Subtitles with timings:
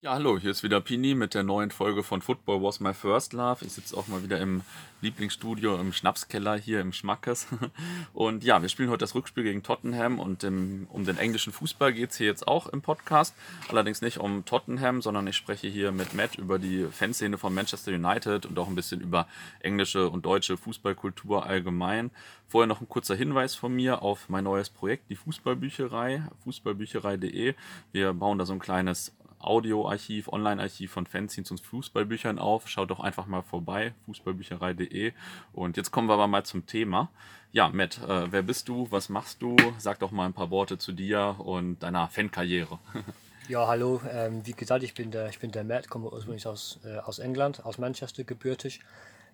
[0.00, 3.32] Ja, hallo, hier ist wieder Pini mit der neuen Folge von Football Was My First
[3.32, 3.64] Love.
[3.64, 4.62] Ich sitze auch mal wieder im
[5.00, 7.48] Lieblingsstudio im Schnapskeller hier im Schmackes.
[8.12, 11.92] Und ja, wir spielen heute das Rückspiel gegen Tottenham und im, um den englischen Fußball
[11.92, 13.34] geht es hier jetzt auch im Podcast.
[13.70, 17.90] Allerdings nicht um Tottenham, sondern ich spreche hier mit Matt über die Fanszene von Manchester
[17.90, 19.26] United und auch ein bisschen über
[19.58, 22.12] englische und deutsche Fußballkultur allgemein.
[22.46, 27.54] Vorher noch ein kurzer Hinweis von mir auf mein neues Projekt, die Fußballbücherei, fußballbücherei.de.
[27.90, 32.68] Wir bauen da so ein kleines Audioarchiv, Online-Archiv von Fanzines und Fußballbüchern auf.
[32.68, 35.12] Schaut doch einfach mal vorbei, fußballbücherei.de.
[35.52, 37.10] Und jetzt kommen wir aber mal zum Thema.
[37.52, 38.86] Ja, Matt, äh, wer bist du?
[38.90, 39.56] Was machst du?
[39.78, 42.78] Sag doch mal ein paar Worte zu dir und deiner Fankarriere.
[43.48, 44.02] Ja, hallo.
[44.12, 47.18] Ähm, wie gesagt, ich bin der, ich bin der Matt, komme ursprünglich aus, äh, aus
[47.18, 48.80] England, aus Manchester gebürtig.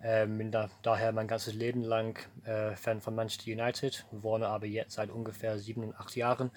[0.04, 4.66] Ähm, bin da, daher mein ganzes Leben lang äh, Fan von Manchester United, wohne aber
[4.66, 6.52] jetzt seit ungefähr sieben, acht Jahren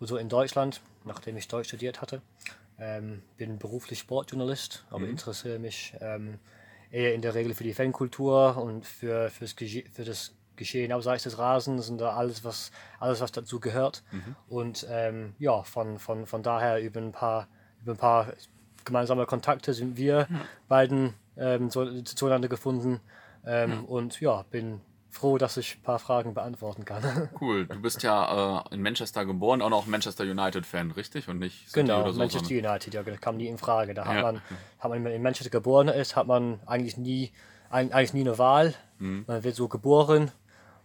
[0.00, 2.22] und so in Deutschland, nachdem ich Deutsch studiert hatte.
[2.84, 5.10] Ähm, bin beruflich Sportjournalist, aber mhm.
[5.10, 6.40] interessiere mich ähm,
[6.90, 11.38] eher in der Regel für die Fankultur und für, fürs für das Geschehen abseits des
[11.38, 14.02] Rasens und da alles, was, alles, was dazu gehört.
[14.10, 14.36] Mhm.
[14.48, 17.46] Und ähm, ja, von, von, von daher über ein paar,
[17.82, 18.32] über ein paar
[18.84, 20.40] gemeinsame Kontakte sind wir mhm.
[20.66, 23.00] beiden ähm, zueinander gefunden.
[23.46, 24.80] Ähm, und ja, bin
[25.12, 27.28] froh, dass ich ein paar Fragen beantworten kann.
[27.40, 27.66] Cool.
[27.66, 31.28] Du bist ja äh, in Manchester geboren, auch noch Manchester United-Fan, richtig?
[31.28, 32.70] Und nicht City genau, oder so, Manchester sondern...
[32.72, 33.94] United, ja, das kam nie in Frage.
[33.94, 34.22] Da hat, ja.
[34.22, 34.42] man,
[34.78, 37.30] hat man, wenn in Manchester geboren ist, hat man eigentlich nie,
[37.70, 38.74] eigentlich nie eine Wahl.
[38.98, 39.24] Mhm.
[39.26, 40.30] Man wird so geboren.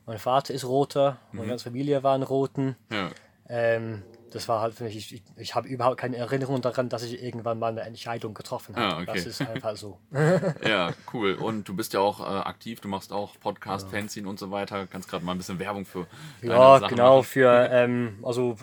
[0.06, 1.50] Mein Vater ist Roter, meine mhm.
[1.50, 2.76] ganze Familie war ein Roten.
[2.92, 3.10] Ja.
[3.50, 7.22] Ähm, das war halt für mich, ich, ich, habe überhaupt keine Erinnerung daran, dass ich
[7.24, 8.96] irgendwann mal eine Entscheidung getroffen habe.
[8.96, 9.12] Ah, okay.
[9.14, 10.00] Das ist einfach so.
[10.68, 11.34] ja, cool.
[11.34, 13.98] Und du bist ja auch äh, aktiv, du machst auch Podcast, ja.
[13.98, 14.88] Fanzine und so weiter.
[14.88, 16.08] Kannst gerade mal ein bisschen Werbung für.
[16.42, 17.24] Ja, genau, machen.
[17.24, 18.58] für, ähm, also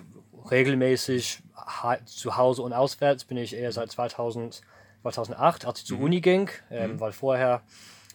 [0.50, 1.42] regelmäßig
[2.04, 4.60] zu Hause und auswärts bin ich eher seit 2000,
[5.02, 6.04] 2008, als ich zur mhm.
[6.04, 7.00] Uni ging, ähm, mhm.
[7.00, 7.62] weil vorher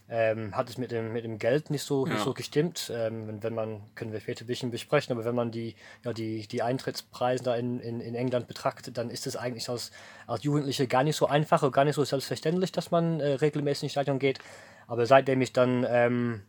[0.10, 2.14] ähm, hat es mit dem, mit dem Geld nicht so, ja.
[2.14, 2.92] nicht so gestimmt.
[2.94, 6.14] Ähm, wenn, wenn man, können wir später ein bisschen besprechen, aber wenn man die, ja,
[6.14, 9.92] die, die Eintrittspreise da in, in, in England betrachtet, dann ist es eigentlich als,
[10.26, 13.84] als Jugendliche gar nicht so einfach und gar nicht so selbstverständlich, dass man äh, regelmäßig
[13.84, 14.40] in die Stadion geht.
[14.88, 16.42] Aber seitdem ich dann ähm,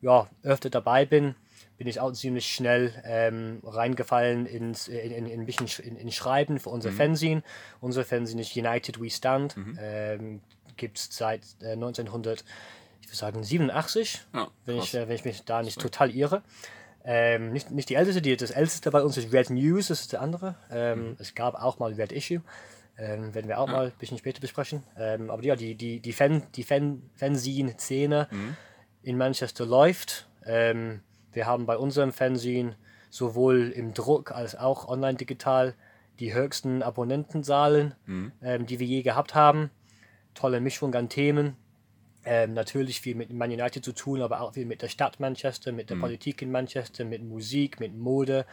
[0.00, 1.34] ja, öfter dabei bin,
[1.78, 6.58] bin ich auch ziemlich schnell ähm, reingefallen ins, in, in, in, bisschen in, in Schreiben
[6.58, 6.96] für unser mhm.
[6.96, 7.42] Fanzine.
[7.80, 9.56] Unser Fanzine ist United We Stand.
[9.56, 9.78] Mhm.
[9.80, 10.40] Ähm,
[10.76, 12.44] Gibt es seit äh, 1900
[13.10, 16.42] würde sagen 87, ja, wenn, ich, äh, wenn ich mich da nicht total irre.
[17.04, 20.12] Ähm, nicht, nicht die älteste, die, das älteste bei uns ist Red News, das ist
[20.12, 20.56] der andere.
[20.70, 21.16] Ähm, mhm.
[21.18, 22.42] Es gab auch mal Red Issue,
[22.98, 23.72] ähm, werden wir auch ja.
[23.72, 24.82] mal ein bisschen später besprechen.
[24.98, 28.56] Ähm, aber ja, die, die, die, Fan, die Fan, Fanzine-Szene mhm.
[29.02, 30.28] in Manchester läuft.
[30.44, 31.00] Ähm,
[31.32, 32.76] wir haben bei unserem Fanzine
[33.08, 35.74] sowohl im Druck als auch online digital
[36.18, 38.32] die höchsten Abonnentenzahlen, mhm.
[38.42, 39.70] Ähm, die wir je gehabt haben.
[40.34, 41.56] Tolle Mischung an Themen,
[42.24, 45.72] ähm, natürlich viel mit Man United zu tun, aber auch viel mit der Stadt Manchester,
[45.72, 46.02] mit der mhm.
[46.02, 48.46] Politik in Manchester, mit Musik, mit Mode,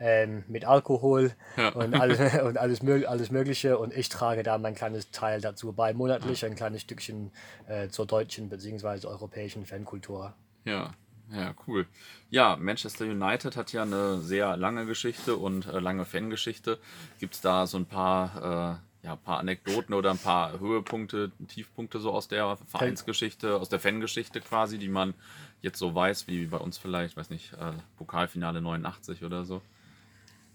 [0.00, 1.70] ähm, mit Alkohol ja.
[1.70, 3.78] und, alles, und alles, alles Mögliche.
[3.78, 7.32] Und ich trage da mein kleines Teil dazu bei, monatlich ein kleines Stückchen
[7.66, 9.06] äh, zur deutschen bzw.
[9.06, 10.34] europäischen Fankultur.
[10.64, 10.94] Ja,
[11.30, 11.86] ja, cool.
[12.30, 16.78] Ja, Manchester United hat ja eine sehr lange Geschichte und äh, lange Fangeschichte.
[17.18, 21.30] Gibt es da so ein paar äh, ja, ein paar Anekdoten oder ein paar Höhepunkte,
[21.46, 25.14] Tiefpunkte so aus der Vereinsgeschichte, aus der Fangeschichte quasi, die man
[25.62, 29.62] jetzt so weiß, wie bei uns vielleicht, weiß nicht, äh, Pokalfinale 89 oder so?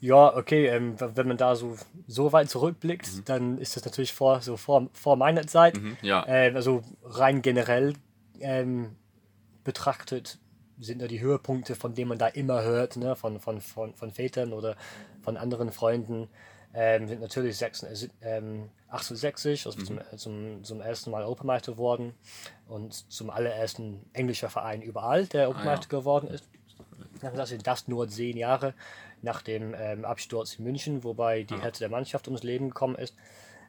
[0.02, 1.78] Ja, okay, ähm, wenn man da so,
[2.08, 3.26] so weit zurückblickt, mhm.
[3.26, 5.82] dann ist das natürlich vor, so vor, vor meiner Zeit.
[5.82, 6.26] Mhm, ja.
[6.28, 7.94] äh, also rein generell
[8.42, 8.98] ähm,
[9.64, 10.40] betrachtet
[10.80, 13.16] sind da die Höhepunkte, von denen man da immer hört, ne?
[13.16, 14.76] von, von, von, von Vätern oder
[15.22, 16.28] von anderen Freunden
[16.74, 19.86] ähm, sind natürlich 86, äh, ähm, also mhm.
[19.86, 22.14] zum, zum, zum ersten Mal Europameister geworden
[22.68, 26.00] und zum allerersten englischer Verein überall, der Europameister ah, ja.
[26.00, 26.48] geworden ist.
[27.22, 28.74] Das sind das nur zehn Jahre
[29.22, 33.16] nach dem ähm, Absturz in München, wobei die Hälfte der Mannschaft ums Leben gekommen ist.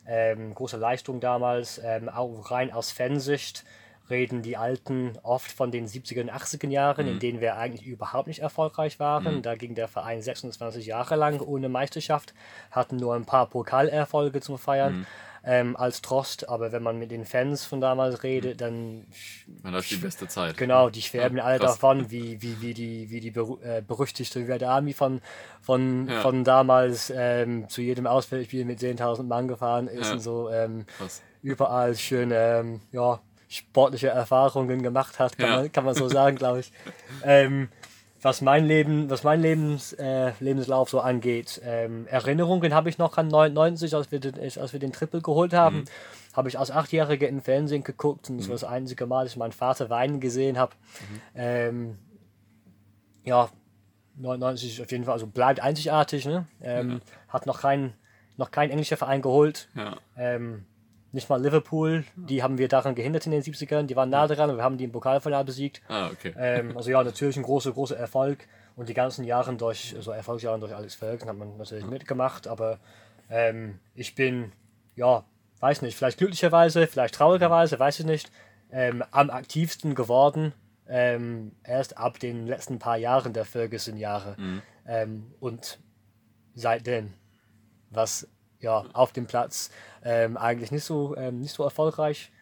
[0.06, 3.64] Ähm, große Leistung damals, ähm, auch rein aus Fansicht
[4.10, 7.12] reden die Alten oft von den 70er und 80er Jahren, mhm.
[7.12, 9.36] in denen wir eigentlich überhaupt nicht erfolgreich waren.
[9.36, 9.42] Mhm.
[9.42, 12.34] Da ging der Verein 26 Jahre lang ohne Meisterschaft,
[12.70, 14.98] hatten nur ein paar Pokalerfolge zum Feiern.
[14.98, 15.06] Mhm.
[15.46, 18.58] Ähm, als Trost, aber wenn man mit den Fans von damals redet, mhm.
[18.58, 19.06] dann.
[19.62, 20.56] Man hat die beste Zeit.
[20.56, 24.48] Genau, die schwärmen ja, alle davon, wie, wie, wie die, wie die beru äh, berüchtigte
[24.48, 25.20] Red Army von,
[25.60, 26.22] von, ja.
[26.22, 30.12] von damals ähm, zu jedem Auswärtsspiel mit 10.000 Mann gefahren ist ja.
[30.14, 30.48] und so.
[30.48, 30.86] Ähm,
[31.42, 33.20] überall schön, ähm, ja,
[33.56, 35.56] sportliche Erfahrungen gemacht hat, kann, ja.
[35.56, 36.72] man, kann man so sagen, glaube ich.
[37.22, 37.68] Ähm,
[38.24, 43.18] was mein Leben, was mein Lebens, äh, Lebenslauf so angeht, ähm, Erinnerungen habe ich noch
[43.18, 45.80] an 99, als wir den, als wir den Triple geholt haben.
[45.80, 45.84] Mhm.
[46.32, 48.50] Habe ich als Achtjähriger im Fernsehen geguckt und das mhm.
[48.50, 50.74] war das einzige Mal, dass ich meinen Vater weinen gesehen habe.
[50.74, 51.20] Mhm.
[51.34, 51.98] Ähm,
[53.24, 53.50] ja,
[54.16, 56.24] 99 ist auf jeden Fall, also bleibt einzigartig.
[56.24, 56.46] Ne?
[56.62, 57.00] Ähm, ja.
[57.28, 57.92] Hat noch kein,
[58.36, 59.68] noch kein englischer Verein geholt.
[59.74, 59.96] Ja.
[60.16, 60.64] Ähm,
[61.14, 64.50] nicht mal Liverpool, die haben wir daran gehindert in den 70ern, die waren nah dran
[64.50, 65.80] und wir haben die im Pokalfinale besiegt.
[65.88, 66.34] Ah, okay.
[66.36, 68.46] Ähm, also ja, natürlich ein großer, großer Erfolg
[68.76, 72.78] und die ganzen Jahre durch, so Erfolgsjahre durch Alex Ferguson hat man natürlich mitgemacht, aber
[73.30, 74.52] ähm, ich bin,
[74.96, 75.24] ja,
[75.60, 78.30] weiß nicht, vielleicht glücklicherweise, vielleicht traurigerweise, weiß ich nicht,
[78.72, 80.52] ähm, am aktivsten geworden,
[80.88, 84.62] ähm, erst ab den letzten paar Jahren der Ferguson-Jahre mhm.
[84.86, 85.78] Ähm, und
[86.54, 87.14] seitdem,
[87.88, 88.28] was
[88.64, 89.70] ja, auf dem Platz
[90.02, 92.32] ähm, eigentlich nicht so, ähm, nicht so erfolgreich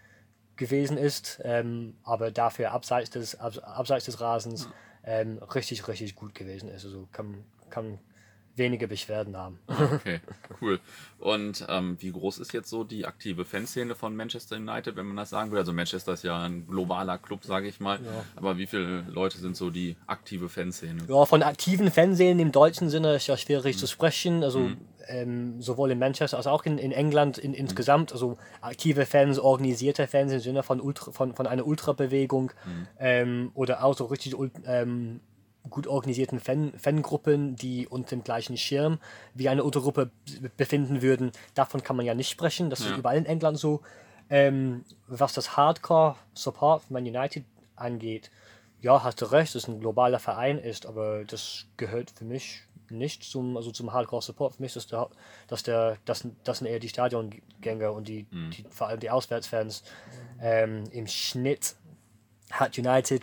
[0.56, 4.68] gewesen ist, ähm, aber dafür abseits des, ab, abseits des Rasens
[5.04, 6.84] ähm, richtig, richtig gut gewesen ist.
[6.84, 7.98] Also kann, kann
[8.56, 9.58] wenige Beschwerden haben.
[9.66, 10.20] Okay,
[10.60, 10.80] cool.
[11.18, 15.16] Und ähm, wie groß ist jetzt so die aktive Fanszene von Manchester United, wenn man
[15.16, 15.58] das sagen will?
[15.58, 17.98] Also Manchester ist ja ein globaler Club, sage ich mal.
[18.02, 18.24] Ja.
[18.36, 21.04] Aber wie viele Leute sind so die aktive Fanszene?
[21.08, 23.80] Ja, von aktiven Fanszenen im deutschen Sinne ist ja schwierig mhm.
[23.80, 24.42] zu sprechen.
[24.42, 24.76] Also mhm.
[25.06, 28.12] ähm, sowohl in Manchester als auch in, in England in, insgesamt.
[28.12, 32.88] Also aktive Fans, organisierte Fans im Sinne von, Ultra, von, von einer Ultrabewegung mhm.
[32.98, 34.34] ähm, oder auch so richtig
[34.66, 35.20] ähm,
[35.70, 38.98] gut organisierten Fan Fangruppen, die unter dem gleichen Schirm
[39.34, 40.10] wie eine Untergruppe
[40.56, 41.32] befinden würden.
[41.54, 42.70] Davon kann man ja nicht sprechen.
[42.70, 42.90] Das ja.
[42.90, 43.80] ist überall in England so.
[44.30, 47.44] Ähm, was das Hardcore-Support von Man United
[47.76, 48.30] angeht,
[48.80, 52.62] ja, hast du recht, dass es ein globaler Verein ist, aber das gehört für mich
[52.90, 54.56] nicht zum, also zum Hardcore-Support.
[54.56, 55.08] Für mich ist der,
[55.46, 58.50] dass der, das, das sind eher die Stadiongänger und die, mhm.
[58.50, 59.82] die vor allem die Auswärtsfans.
[60.40, 61.76] Ähm, Im Schnitt
[62.50, 63.22] hat United,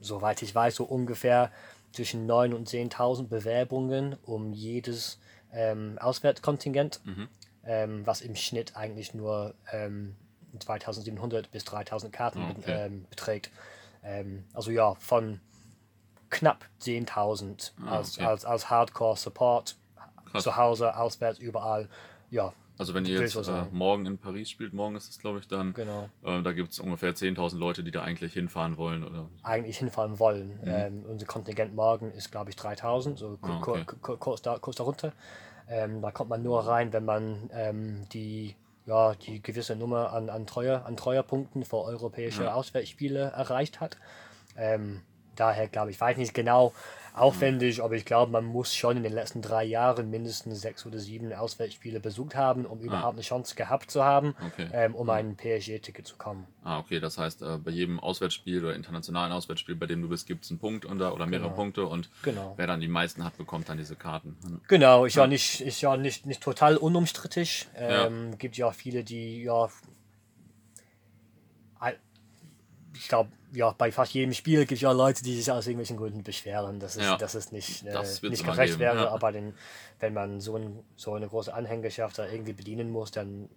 [0.00, 1.50] soweit ich weiß, so ungefähr
[1.92, 5.18] zwischen 9.000 und 10.000 Bewerbungen um jedes
[5.52, 7.28] ähm, Auswärtskontingent, mhm.
[7.64, 10.16] ähm, was im Schnitt eigentlich nur ähm,
[10.58, 12.86] 2700 bis 3000 Karten okay.
[12.86, 13.50] ähm, beträgt.
[14.02, 15.40] Ähm, also ja, von
[16.30, 18.26] knapp 10.000 ah, als, okay.
[18.26, 19.76] als, als Hardcore-Support
[20.38, 21.88] zu Hause, auswärts, überall.
[22.30, 25.48] Ja, also wenn ihr jetzt äh, morgen in Paris spielt, morgen ist es glaube ich
[25.48, 26.08] dann, genau.
[26.24, 29.04] äh, da gibt es ungefähr 10.000 Leute, die da eigentlich hinfahren wollen.
[29.04, 29.28] Oder?
[29.42, 30.58] Eigentlich hinfahren wollen.
[30.62, 30.68] Mhm.
[30.68, 33.84] Ähm, unser Kontingent morgen ist glaube ich 3.000, so ah, okay.
[34.00, 35.12] kurz, da, kurz darunter.
[35.68, 40.28] Ähm, da kommt man nur rein, wenn man ähm, die, ja, die gewisse Nummer an,
[40.28, 42.54] an, Treuer, an Treuerpunkten für europäische ja.
[42.54, 43.96] Auswärtsspiele erreicht hat.
[44.56, 45.02] Ähm,
[45.36, 46.72] daher glaube ich, weiß nicht genau,
[47.14, 50.98] aufwendig, aber ich glaube, man muss schon in den letzten drei Jahren mindestens sechs oder
[50.98, 52.82] sieben Auswärtsspiele besucht haben, um ah.
[52.82, 54.68] überhaupt eine Chance gehabt zu haben, okay.
[54.72, 56.46] ähm, um ein PSG-Ticket zu kommen.
[56.64, 60.26] Ah, okay, das heißt, äh, bei jedem Auswärtsspiel oder internationalen Auswärtsspiel, bei dem du bist,
[60.26, 61.56] gibt es einen Punkt unter, oder mehrere genau.
[61.56, 62.54] Punkte und genau.
[62.56, 64.36] wer dann die meisten hat, bekommt dann diese Karten.
[64.44, 64.60] Hm.
[64.68, 67.68] Genau, ist ja, ja nicht, ist ja nicht, nicht total unumstrittig.
[67.74, 68.36] Ähm, ja.
[68.36, 69.68] Gibt ja viele, die ja
[72.94, 75.96] ich glaube, ja, bei fast jedem Spiel gibt es ja Leute, die sich aus irgendwelchen
[75.96, 77.16] Gründen beschweren, dass es, ja.
[77.16, 79.04] dass es nicht, äh, das nicht gerecht wäre.
[79.04, 79.10] Ja.
[79.10, 79.54] Aber den,
[80.00, 83.48] wenn man so, ein, so eine große Anhängerschaft da irgendwie bedienen muss, dann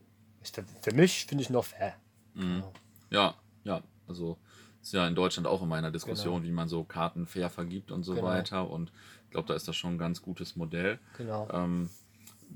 [0.41, 1.95] ist das für mich, finde ich, noch fair.
[2.33, 2.63] Mhm.
[3.09, 4.37] Ja, ja, also
[4.81, 6.45] ist ja in Deutschland auch immer eine Diskussion, genau.
[6.45, 8.27] wie man so Karten fair vergibt und so genau.
[8.27, 8.69] weiter.
[8.69, 8.91] Und
[9.25, 10.99] ich glaube, da ist das schon ein ganz gutes Modell.
[11.17, 11.47] Genau.
[11.51, 11.89] Ähm,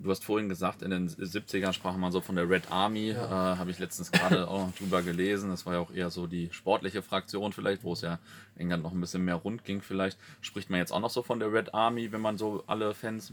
[0.01, 3.11] du hast vorhin gesagt, in den 70ern sprach man so von der Red Army.
[3.11, 3.53] Ja.
[3.53, 5.49] Äh, Habe ich letztens gerade auch noch drüber gelesen.
[5.49, 8.19] Das war ja auch eher so die sportliche Fraktion vielleicht, wo es ja
[8.56, 10.18] England noch ein bisschen mehr rund ging vielleicht.
[10.41, 13.31] Spricht man jetzt auch noch so von der Red Army, wenn man so alle Fans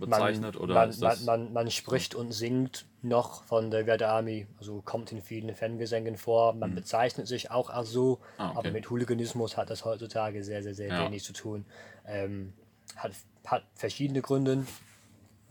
[0.00, 0.54] bezeichnet?
[0.54, 4.46] Man, oder man, man, man, man, spricht und singt noch von der Red Army.
[4.58, 6.54] Also kommt in vielen Fangesängen vor.
[6.54, 6.76] Man mhm.
[6.76, 8.20] bezeichnet sich auch als so.
[8.36, 8.58] Ah, okay.
[8.58, 11.04] Aber mit Hooliganismus hat das heutzutage sehr, sehr, sehr ja.
[11.04, 11.64] wenig zu tun.
[12.06, 12.52] Ähm,
[12.96, 13.12] hat,
[13.46, 14.66] hat verschiedene Gründe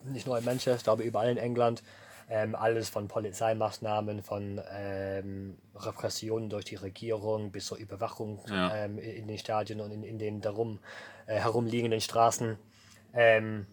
[0.05, 1.83] nicht nur in Manchester, aber überall in England.
[2.29, 8.74] Ähm, alles von Polizeimaßnahmen, von ähm, Repressionen durch die Regierung bis zur Überwachung ja.
[8.75, 10.79] ähm, in den Stadien und in, in den darum
[11.27, 12.57] äh, herumliegenden Straßen.
[13.13, 13.67] Ähm,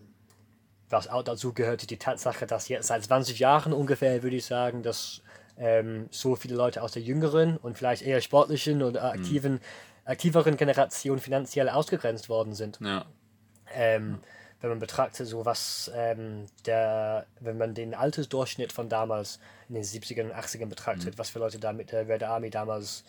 [0.90, 4.44] was auch dazu gehört, ist die Tatsache, dass jetzt seit 20 Jahren ungefähr, würde ich
[4.44, 5.22] sagen, dass
[5.56, 9.20] ähm, so viele Leute aus der jüngeren und vielleicht eher sportlichen oder mhm.
[9.20, 9.60] aktiven, mhm.
[10.06, 12.80] aktiveren Generation finanziell ausgegrenzt worden sind.
[12.82, 13.06] Ja.
[13.72, 14.18] Ähm,
[14.60, 19.84] wenn man betrachtet, so was ähm, der, wenn man den Altersdurchschnitt von damals in den
[19.84, 21.18] 70ern und 80ern betrachtet, mhm.
[21.18, 23.04] was für Leute da mit der Red Army damals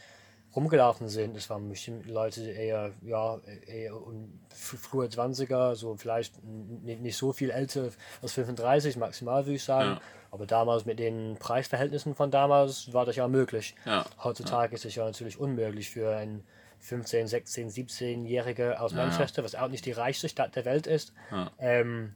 [0.56, 3.94] rumgelaufen sind, das waren bestimmt Leute eher, ja, eher
[4.50, 7.90] frühe 20er, so vielleicht nicht so viel älter
[8.22, 9.92] als 35 maximal, würde ich sagen.
[9.92, 10.02] Ja.
[10.30, 13.76] Aber damals mit den Preisverhältnissen von damals war das ja möglich.
[13.86, 14.06] Ja.
[14.24, 14.76] Heutzutage ja.
[14.76, 16.44] ist es ja natürlich unmöglich für ein
[16.82, 19.06] 15, 16, 17-Jährige aus Ja, ja.
[19.06, 21.52] Manchester, was auch nicht die reichste Stadt der Welt ist, Ja.
[21.60, 22.14] ähm,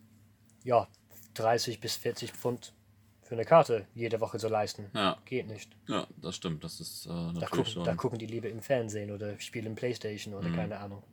[0.64, 0.88] ja,
[1.36, 2.74] 30 bis 40 Pfund
[3.22, 4.86] für eine Karte jede Woche zu leisten.
[4.94, 5.18] Ja.
[5.26, 5.72] Geht nicht.
[5.88, 6.64] Ja, das stimmt.
[6.64, 7.84] Das ist äh, Da natürlich gucken, schon.
[7.84, 10.56] da gucken die lieber im Fernsehen oder spielen Playstation oder Mhm.
[10.56, 11.04] keine Ahnung.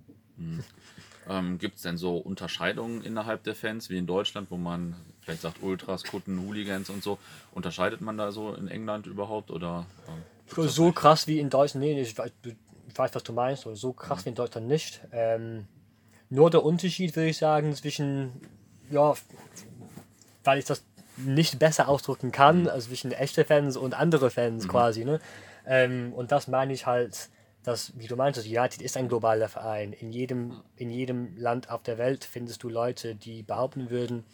[1.29, 5.43] Ähm, Gibt es denn so Unterscheidungen innerhalb der Fans, wie in Deutschland, wo man vielleicht
[5.43, 7.19] sagt Ultras, Kutten, Hooligans und so?
[7.53, 9.51] Unterscheidet man da so in England überhaupt?
[9.51, 12.33] Oder, ähm, So krass wie in Deutschland, nee, ich weiß,
[12.93, 15.01] ich weiß was du meinst, aber so krass wie in Deutschland nicht.
[15.13, 15.67] Ähm,
[16.29, 18.33] nur der Unterschied, würde ich sagen, zwischen,
[18.91, 19.15] ja,
[20.45, 20.85] weil ich das
[21.17, 25.05] nicht besser ausdrücken kann, also zwischen echte Fans und andere Fans quasi.
[25.05, 25.21] Ne?
[25.67, 27.31] Ähm, und das meine ich halt,
[27.63, 29.93] dass, wie du meintest, United ist ein globaler Verein.
[29.95, 34.25] In jedem, in jedem Land auf der Welt findest du Leute, die behaupten würden,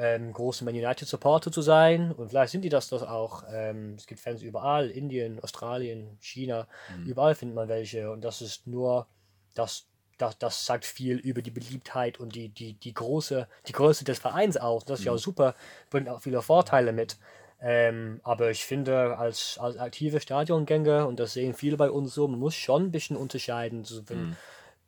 [0.00, 2.12] ähm, große Man United Supporter zu sein.
[2.12, 3.44] Und vielleicht sind die das, das auch.
[3.52, 6.66] Ähm, es gibt Fans überall, Indien, Australien, China,
[7.06, 8.10] überall findet man welche.
[8.10, 9.06] Und das ist nur,
[9.54, 14.04] das, das, das sagt viel über die Beliebtheit und die, die, die, große, die Größe
[14.04, 14.84] des Vereins aus.
[14.84, 15.54] Das ist ja auch super,
[15.90, 17.18] bringt auch viele Vorteile mit.
[17.62, 22.26] Ähm, aber ich finde, als, als aktive Stadiongänger, und das sehen viele bei uns so,
[22.26, 23.84] man muss schon ein bisschen unterscheiden.
[23.84, 24.34] So, wenn,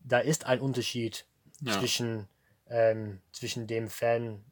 [0.04, 1.26] Da ist ein Unterschied
[1.60, 1.78] Ja.
[1.78, 2.28] zwischen,
[2.70, 4.42] ähm, zwischen dem Fan,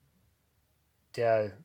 [1.17, 1.57] der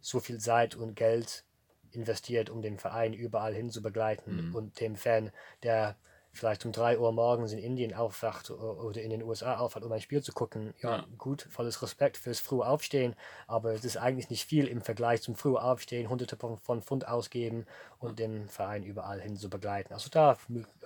[0.00, 1.44] so viel Zeit und Geld
[1.92, 5.30] investiert, um den Verein überall hin zu begleiten, und dem Fan,
[5.62, 5.96] der
[6.32, 10.00] vielleicht um 3 Uhr morgens in Indien aufwacht oder in den USA aufwacht, um ein
[10.00, 10.74] Spiel zu gucken.
[10.80, 11.06] Ja, Ja.
[11.18, 13.16] gut, volles Respekt fürs frühe Aufstehen,
[13.48, 17.08] aber es ist eigentlich nicht viel im Vergleich zum frühen Aufstehen, hunderte von, von Pfund
[17.08, 17.66] ausgeben
[17.98, 19.92] und den Verein überall hin zu begleiten.
[19.92, 20.38] Also da,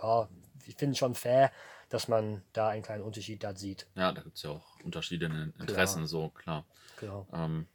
[0.02, 0.28] ja,
[0.66, 1.52] ich finde es schon fair,
[1.90, 3.86] dass man da einen kleinen Unterschied da sieht.
[3.94, 6.64] Ja, da gibt es ja auch Unterschiede in den Interessen, so klar.
[6.98, 7.26] Genau.
[7.34, 7.66] Ähm,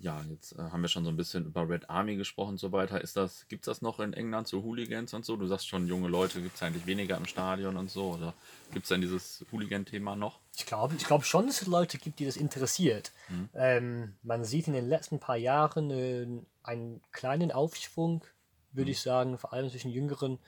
[0.00, 2.72] ja, jetzt äh, haben wir schon so ein bisschen über Red Army gesprochen und so
[2.72, 3.00] weiter.
[3.00, 5.36] Ist das, gibt es das noch in England, so Hooligans und so?
[5.36, 8.14] Du sagst schon, junge Leute gibt es eigentlich weniger im Stadion und so.
[8.14, 8.34] Oder
[8.72, 10.40] gibt es denn dieses Hooligan-Thema noch?
[10.56, 13.12] Ich glaube ich glaub schon, dass es Leute gibt, die das interessiert.
[13.54, 16.26] Ähm, man sieht in den letzten paar Jahren äh,
[16.62, 18.24] einen kleinen Aufschwung,
[18.72, 20.38] würde ich sagen, vor allem zwischen jüngeren,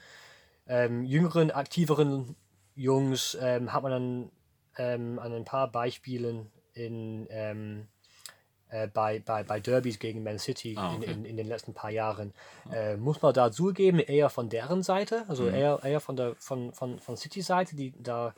[0.66, 2.37] ähm, jüngeren, aktiveren
[2.75, 4.33] Jungs ähm, hat man dann
[4.78, 7.88] ähm, an ein paar Beispielen in, ähm,
[8.70, 11.10] äh, bei, bei, bei Derbys gegen Man City Ah, in, okay.
[11.12, 12.32] in, in den letzten paar Jahren.
[12.72, 16.72] Äh, muss man da zugeben, eher von deren Seite, also eher, eher von der von,
[16.72, 18.34] von, von City-Seite, die da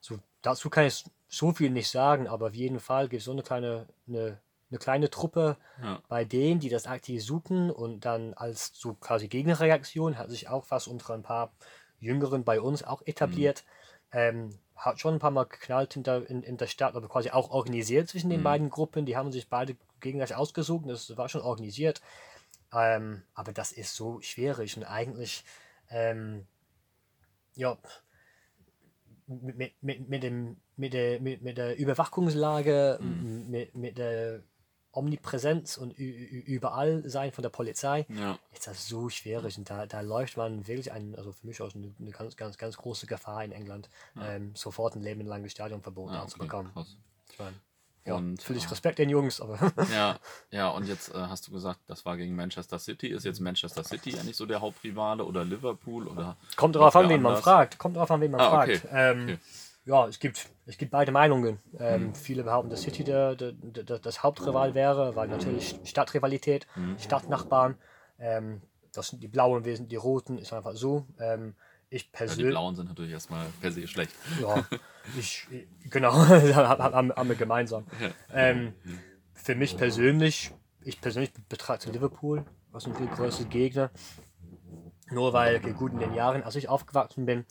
[0.00, 3.32] so, dazu kann ich so viel nicht sagen, aber auf jeden Fall gibt es so
[3.32, 4.38] eine kleine, eine,
[4.70, 6.00] eine kleine Truppe Ja.
[6.08, 10.64] bei denen, die das aktiv suchen und dann als so quasi Gegenreaktion hat sich auch
[10.64, 11.52] fast unter ein paar
[12.00, 13.64] Jüngeren bei uns auch etabliert.
[14.12, 17.30] Ähm, hat schon ein paar Mal geknallt in der, in, in der Stadt, aber quasi
[17.30, 19.06] auch organisiert zwischen den beiden Gruppen.
[19.06, 22.00] Die haben sich beide gegenseitig ausgesucht, das war schon organisiert.
[22.72, 25.44] Ähm, aber das ist so schwierig und eigentlich,
[25.90, 26.46] ähm,
[27.54, 27.78] ja,
[29.26, 34.42] mit, mit, mit, dem, mit, der, mit, mit der Überwachungslage, mit, mit der
[34.96, 38.38] Omnipräsenz und überall sein von der Polizei, Ja.
[38.52, 39.58] ist das so schwierig.
[39.58, 42.58] Und da, da läuft man wirklich ein, also für mich auch eine, eine ganz, ganz,
[42.58, 46.72] ganz große Gefahr in England, ähm, sofort ein lebenlanges Stadionverbot okay, anzubekommen.
[46.72, 46.96] krass.
[47.30, 47.56] Ich meine,
[48.06, 49.58] ja, Und, völlig äh, Respekt den Jungs, aber
[49.90, 50.18] Ja,
[50.50, 53.08] ja, und jetzt äh, hast du gesagt, das war gegen Manchester City.
[53.08, 57.22] Ist jetzt Manchester City eigentlich so der Hauptrivale oder Liverpool oder kommt drauf an, wen
[57.22, 57.44] man anders?
[57.44, 57.78] fragt.
[57.78, 58.84] Kommt drauf an, wen man Ah, fragt.
[58.84, 59.38] okay, Ähm, okay.
[59.86, 61.58] Ja, es gibt, es gibt beide Meinungen.
[61.78, 66.66] Ähm, Viele behaupten, dass City der, der, der, das Hauptrival wäre, weil natürlich Stadtrivalität,
[66.98, 67.76] Stadtnachbarn.
[68.18, 68.62] Ähm,
[68.92, 71.06] das sind die Blauen, sind die Roten, ist einfach so.
[71.18, 71.54] Ähm,
[71.90, 72.50] ich Ja, die persönlich.
[72.52, 74.12] Blauen sind natürlich erstmal per se schlecht.
[74.40, 74.64] Ja,
[75.18, 75.46] ich,
[75.90, 77.86] genau, haben, haben wir gemeinsam.
[78.32, 78.72] Ähm,
[79.34, 83.90] für mich persönlich, ich persönlich betrachte Liverpool als ein viel größerer Gegner.
[85.10, 87.44] Nur weil, okay, gut, in den Jahren, als ich aufgewachsen bin,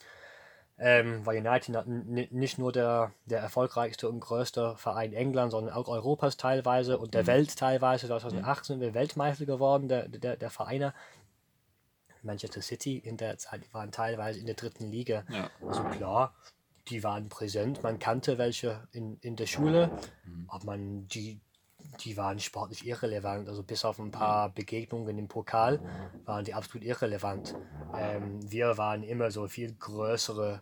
[0.85, 1.87] ähm, war United
[2.33, 7.25] nicht nur der, der erfolgreichste und größte Verein England, sondern auch Europas teilweise und der
[7.25, 8.07] Welt teilweise.
[8.07, 10.93] 2008 sind wir Weltmeister geworden, der, der, der Vereine.
[12.21, 15.23] Manchester City in der Zeit, waren teilweise in der dritten Liga.
[15.29, 15.49] Ja.
[15.65, 16.35] Also klar,
[16.89, 19.89] die waren präsent, man kannte welche in, in der Schule,
[20.49, 21.39] aber man, die,
[22.01, 23.47] die waren sportlich irrelevant.
[23.47, 25.79] Also bis auf ein paar Begegnungen im Pokal
[26.25, 27.55] waren die absolut irrelevant.
[27.95, 30.61] Ähm, wir waren immer so viel größere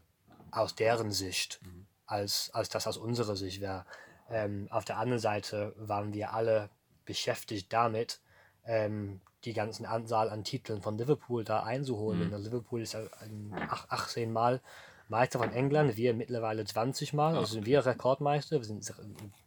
[0.51, 1.59] aus deren Sicht,
[2.05, 3.85] als, als das aus unserer Sicht wäre.
[4.29, 6.69] Ähm, auf der anderen Seite waren wir alle
[7.05, 8.19] beschäftigt damit,
[8.65, 12.29] ähm, die ganzen Anzahl an Titeln von Liverpool da einzuholen.
[12.29, 14.61] Denn Liverpool ist ja ein ach- 18 Mal
[15.09, 18.57] Meister von England, wir mittlerweile 20 Mal, also sind wir Rekordmeister.
[18.59, 18.93] Wir sind,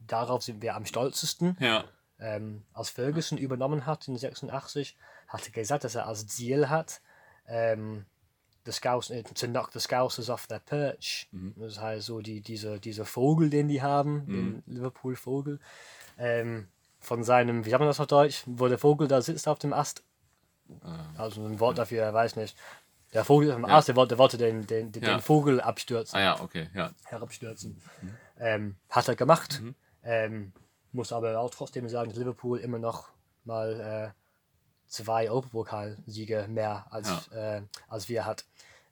[0.06, 1.56] darauf sind wir am stolzesten.
[1.60, 1.84] Ja,
[2.18, 4.96] Ähm, als Ferguson übernommen hat in 86,
[5.28, 7.00] hat er gesagt, dass er als Ziel hat,
[7.46, 8.04] ähm,
[8.64, 11.28] the Scouse, to knock the Scousers off their perch.
[11.32, 11.54] Mhm.
[11.56, 15.58] Das heißt so die, diese, dieser Vogel, den die haben, den Liverpool-Vogel.
[16.18, 16.68] Ähm,
[17.00, 19.72] von seinem, wie sagt man das auf Deutsch, wo der Vogel da sitzt auf dem
[19.72, 20.02] Ast.
[21.18, 22.56] Also ein Wort dafür, er weiß nicht.
[23.12, 25.16] Der Vogel auf dem Ast, der wollte, wollte den, den, den, Ja.
[25.16, 26.90] den Vogel abstürzen Ah ja, okay, ja.
[27.04, 27.80] herabstürzen.
[28.38, 29.62] Ähm, hat er gemacht.
[30.02, 30.52] Ähm,
[30.92, 33.08] muss aber auch trotzdem sagen, dass Liverpool immer noch
[33.44, 34.23] mal äh,
[34.86, 38.44] zwei Europapokalsiege mehr als, äh, als wir hat.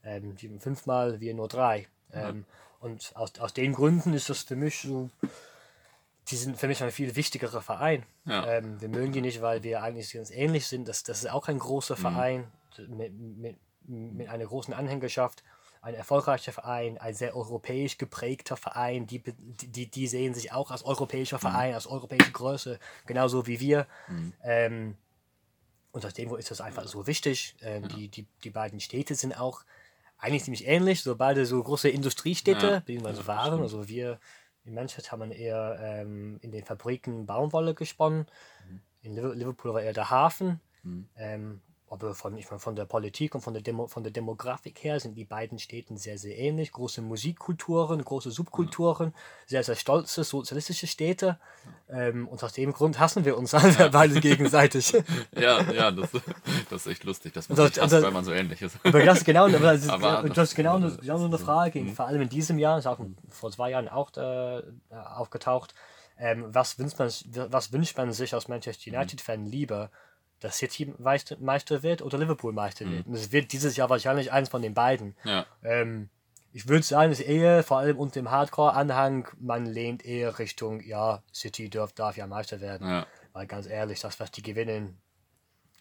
[0.04, 1.87] Ähm, fünfmal, wir nur drei.
[2.12, 2.44] Ähm,
[2.80, 5.08] Und aus, aus den Gründen ist das für mich so,
[6.28, 8.04] die sind für mich ein viel wichtigerer Verein.
[8.25, 8.44] Ja.
[8.44, 10.88] Ähm, wir mögen die nicht, weil wir eigentlich ganz ähnlich sind.
[10.88, 12.50] Das, das ist auch ein großer Verein
[12.88, 13.56] mit, mit,
[13.87, 15.44] mit einer großen Anhängerschaft.
[15.80, 19.06] Ein erfolgreicher Verein, ein sehr europäisch geprägter Verein.
[19.06, 23.87] Die, die, die sehen sich auch als europäischer Verein, als europäische Größe, genauso wie wir.
[24.42, 24.96] Ähm,
[25.92, 27.54] und aus dem Grund ist das einfach so wichtig.
[27.61, 29.62] Ähm, die, die, die beiden Städte sind auch
[30.18, 33.61] eigentlich ziemlich ähnlich, so beide so große Industriestädte, Ja, beziehungsweise waren.
[33.61, 34.18] Also wir
[34.64, 38.26] in Manchester haben wir eher ähm, in den Fabriken Baumwolle gesponnen.
[39.02, 40.61] In Liver- Liverpool war eher der Hafen.
[41.16, 41.61] Ähm,
[41.92, 44.99] aber von, ich meine, von der Politik und von der, Demo, von der Demografik her
[44.99, 46.72] sind die beiden Städten sehr, sehr ähnlich.
[46.72, 49.14] Große Musikkulturen, große Subkulturen,
[49.46, 51.38] sehr, sehr stolze sozialistische Städte.
[51.90, 54.92] Ähm, und aus dem Grund hassen wir uns alle beide gegenseitig.
[55.38, 56.11] Ja, ja, das,
[56.70, 58.76] das ist echt lustig, dass man Also- sich hasst, also- weil man so ähnlich ist.
[58.84, 61.38] Aber das ist genau, aber das ist, Aber das ist genau, das- genau so eine
[61.38, 61.84] Frage.
[61.87, 64.62] Vor allem in diesem Jahr, ist auch vor zwei Jahren auch äh,
[65.14, 65.75] aufgetaucht.
[66.18, 67.11] Ähm, was, wünscht man,
[67.52, 69.90] was wünscht man sich als Manchester United-Fan lieber?
[70.42, 73.06] Dass City Meister, Meister wird oder Liverpool Meister wird?
[73.06, 75.16] Und es wird dieses Jahr wahrscheinlich eins von den beiden.
[75.25, 76.08] Ja, Ähm,
[76.52, 80.82] ich würde sagen, es ist eher, vor allem unter dem Hardcore-Anhang, man lehnt eher Richtung,
[80.82, 82.87] ja, City darf, darf ja Meister werden.
[82.87, 84.99] ja, Weil ganz ehrlich, das, was die gewinnen,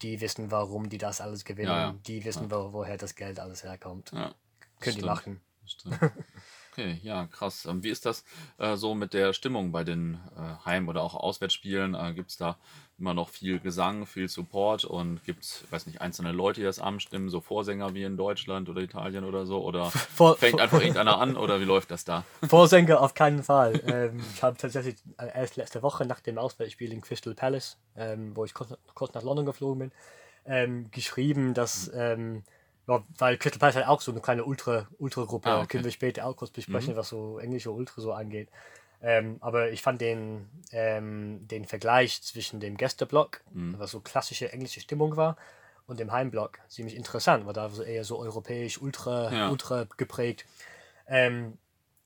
[0.02, 1.72] die wissen, warum die das alles gewinnen.
[1.72, 1.96] Ja.
[2.08, 4.12] Die wissen, wo, woher das Geld alles herkommt.
[4.12, 4.34] Können
[4.80, 5.06] die Stimmt.
[5.06, 5.42] machen.
[5.66, 6.00] Stimmt.
[6.72, 7.66] Okay, ja, krass.
[7.66, 8.24] Ähm, Wie ist das
[8.58, 11.96] äh, so mit der Stimmung bei den äh, Heim- oder auch Auswärtsspielen?
[11.96, 12.58] Äh, gibt es da
[13.02, 16.80] immer noch viel Gesang, viel Support und gibt es, weiß nicht, einzelne Leute, die das
[16.80, 19.62] anstimmen, so Vorsänger wie in Deutschland oder Italien oder so?
[19.62, 22.24] Oder Vor- fängt einfach irgendeiner an oder wie läuft das da?
[22.48, 23.82] Vorsänger auf keinen Fall.
[23.86, 28.36] ähm, ich habe tatsächlich äh, erst letzte Woche nach dem Auswärtsspiel in Crystal Palace, ähm,
[28.36, 29.92] wo ich kurz, kurz nach London geflogen bin,
[30.46, 32.44] ähm, geschrieben, dass, ähm,
[32.88, 35.68] ja, weil Crystal Palace hat auch so eine kleine Ultra- Ultra-Gruppe, Ah, okay.
[35.68, 38.50] können wir später auch kurz besprechen, was so englische Ultra so angeht.
[39.02, 43.42] Ähm, aber ich fand den, ähm, den Vergleich zwischen dem Gästeblock,
[43.80, 45.38] was so klassische englische Stimmung war,
[45.88, 49.50] und dem Heimblock ziemlich interessant, weil da eher so europäisch ultra, Ja.
[49.50, 50.46] ultra geprägt.
[51.08, 51.58] Ähm,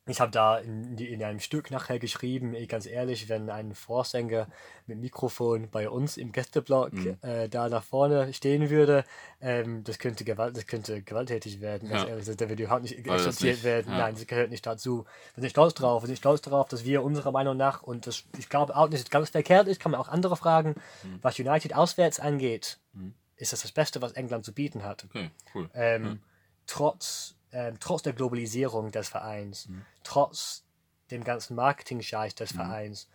[0.07, 4.47] ich habe da in, in einem Stück nachher geschrieben, ganz ehrlich, wenn ein Vorsänger
[4.85, 7.17] mit Mikrofon bei uns im Gästeblock Mhm.
[7.23, 9.03] äh, da nach vorne stehen würde,
[9.41, 11.89] ähm, das, könnte Gewalt, das könnte gewalttätig werden.
[11.89, 12.05] Ja.
[12.05, 13.91] ehrlich, das- der würde überhaupt nicht das akzeptiert werden.
[13.91, 13.97] ja.
[13.97, 15.05] Nein, das gehört nicht dazu.
[15.33, 16.03] Wir sind stolz drauf.
[16.03, 18.93] Wir sind stolz darauf, dass wir unserer Meinung nach, und das, ich glaube auch nicht,
[18.95, 21.19] dass es ganz verkehrt ist, kann man auch andere fragen, Mhm.
[21.23, 22.77] was United auswärts angeht,
[23.37, 25.69] ist das das Beste, was England zu bieten hat Okay, cool.
[25.73, 26.19] ähm,
[26.67, 29.69] trotz, ähm, trotz der Globalisierung des Vereins,
[30.03, 30.65] trotz
[31.09, 33.07] dem ganzen Marketing-Scheiß des Vereins,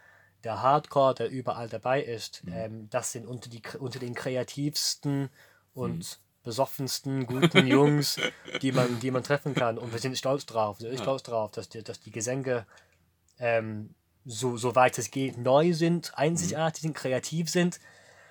[0.44, 5.28] der Hardcore, der überall dabei ist, ähm, das sind unter, die, unter den kreativsten
[5.74, 8.18] und besoffensten, guten Jungs,
[8.62, 9.76] die man, die man treffen kann.
[9.76, 10.80] Und wir sind stolz drauf.
[10.80, 12.66] Wir sind stolz drauf, dass die, dass die Gesänge
[13.38, 17.78] ähm, so, so weit es geht neu sind, einzigartig sind, kreativ sind.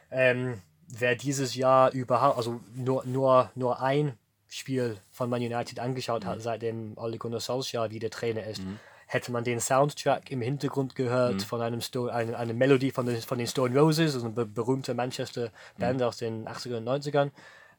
[0.09, 4.17] Ähm, wer dieses Jahr überhaupt, also nur, nur, nur ein
[4.49, 8.61] Spiel von Man United angeschaut hat, seitdem Ole Gunnar Solskjaer wieder Trainer ist,
[9.05, 13.21] hätte man den Soundtrack im Hintergrund gehört von einem Sto eine, eine Melodie von den,
[13.21, 17.31] von den Stone Roses, also eine be berühmte Manchester Band aus den 80er und 90ern,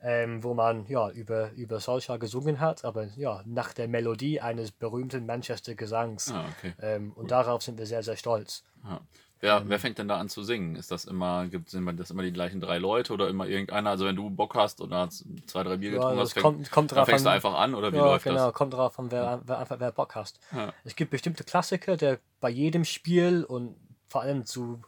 [0.03, 4.73] ähm, wo man ja über, über Solskjaer gesungen hat, aber ja, nach der Melodie eines
[4.73, 6.33] berühmten Manchester Gesangs.
[6.33, 6.75] Ah, okay.
[6.81, 8.65] Ähm, und darauf sind wir sehr, sehr stolz.
[8.85, 9.01] Ja.
[9.41, 9.69] Wer, Ähm.
[9.71, 10.77] wer fängt denn da an zu singen?
[10.77, 13.91] Ist das immer, gibt sind das immer die gleichen drei Leute oder immer irgendeiner?
[13.91, 16.71] Also wenn du Bock hast oder zwei, drei Bier Ja, getrunken das hast, fängt, kommt-
[16.71, 17.35] kommt dann fängst du an.
[17.37, 18.55] einfach an oder wie Ja, läuft genau, das?
[18.55, 20.41] kommt drauf an, wer, wer einfach wer Bock hast.
[20.53, 20.73] Ja.
[20.85, 23.77] Es gibt bestimmte Klassiker, der bei jedem Spiel und
[24.09, 24.83] vor allem zu,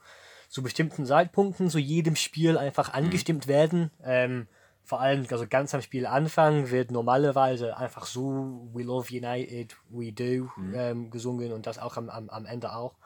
[0.50, 2.94] zu bestimmten Zeitpunkten zu jedem Spiel einfach Mhm.
[2.94, 3.90] angestimmt werden.
[4.04, 4.48] Ähm,
[4.84, 10.50] vor allem, also ganz am Spielanfang wird normalerweise einfach so We Love United, We Do
[10.56, 10.74] Mhm.
[10.74, 12.96] ähm, gesungen und das auch am, am, am Ende auch.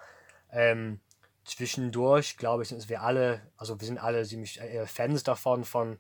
[0.51, 1.01] Ähm,
[1.47, 5.99] zwischendurch, glaube ich, sind wir alle, also wir sind alle ziemlich äh, Fans davon, von,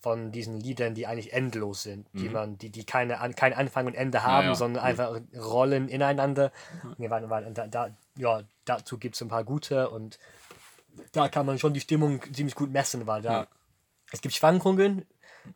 [0.00, 3.86] von diesen Liedern, die eigentlich endlos sind, die man, die, die keine, an, kein Anfang
[3.86, 4.50] und Ende haben, Mhm.
[4.50, 4.88] ja, sondern cool.
[4.88, 6.52] einfach rollen ineinander.
[6.98, 10.18] Wir waren, waren, da, da, ja, dazu gibt es ein paar gute und
[11.12, 13.46] da kann man schon die Stimmung ziemlich gut messen, weil da Ja.
[14.12, 15.04] es gibt Schwankungen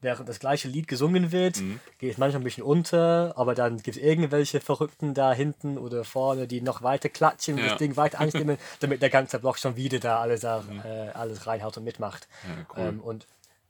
[0.01, 1.63] während das gleiche Lied gesungen wird,
[1.99, 6.05] geht es manchmal ein bisschen unter, aber dann gibt es irgendwelche Verrückten da hinten oder
[6.05, 7.69] vorne, die noch weiter klatschen und Ja.
[7.71, 11.47] das Ding weiter anstimmen, damit der ganze Block schon wieder da alles, da, äh, alles
[11.47, 12.29] reinhaut und mitmacht.
[12.43, 12.89] Ja, cool.
[12.89, 13.27] Ähm, und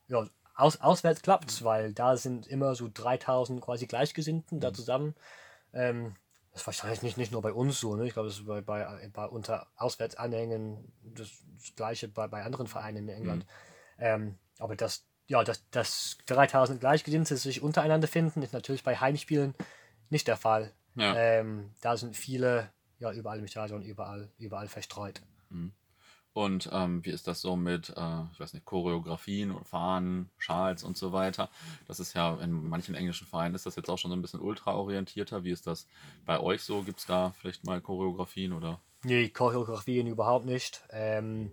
[0.08, 5.14] ja, aus, auswärts klappt weil da sind immer so 3000 quasi Gleichgesinnten da zusammen.
[5.72, 6.14] Ähm,
[6.52, 8.06] das ist wahrscheinlich nicht, nicht nur bei uns so, ne?
[8.06, 12.66] ich glaube, das ist bei, bei, bei unter Auswärtsanhängen das, das gleiche bei, bei anderen
[12.66, 13.46] Vereinen in England.
[13.98, 19.54] Ähm, aber das, ja, dass, dass 3000 Gleichgesinnte sich untereinander finden, ist natürlich bei Heimspielen
[20.10, 20.72] nicht der Fall.
[20.94, 21.14] Ja.
[21.16, 25.22] Ähm, da sind viele ja, überall im Stadion, überall, überall verstreut.
[26.34, 30.82] Und ähm, wie ist das so mit, äh, ich weiß nicht, Choreografien und Fahnen, Schals
[30.82, 31.50] und so weiter?
[31.86, 34.40] Das ist ja in manchen englischen Vereinen ist das jetzt auch schon so ein bisschen
[34.40, 35.44] ultra-orientierter.
[35.44, 35.86] Wie ist das
[36.24, 36.82] bei euch so?
[36.82, 38.80] Gibt es da vielleicht mal Choreografien oder?
[39.04, 40.82] Nee, Choreografien überhaupt nicht.
[40.90, 41.50] Ähm,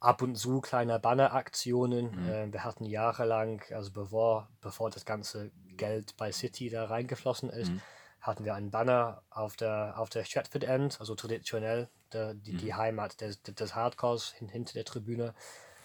[0.00, 2.28] ab und zu kleine Banneraktionen.
[2.30, 7.72] Ähm, wir hatten jahrelang, also bevor, bevor das ganze Geld bei City da reingeflossen ist,
[8.20, 12.74] hatten wir einen Banner auf der, auf der Stratford End, also traditionell der, die, die
[12.74, 15.34] Heimat des, des Hardcores hin, hinter der Tribüne.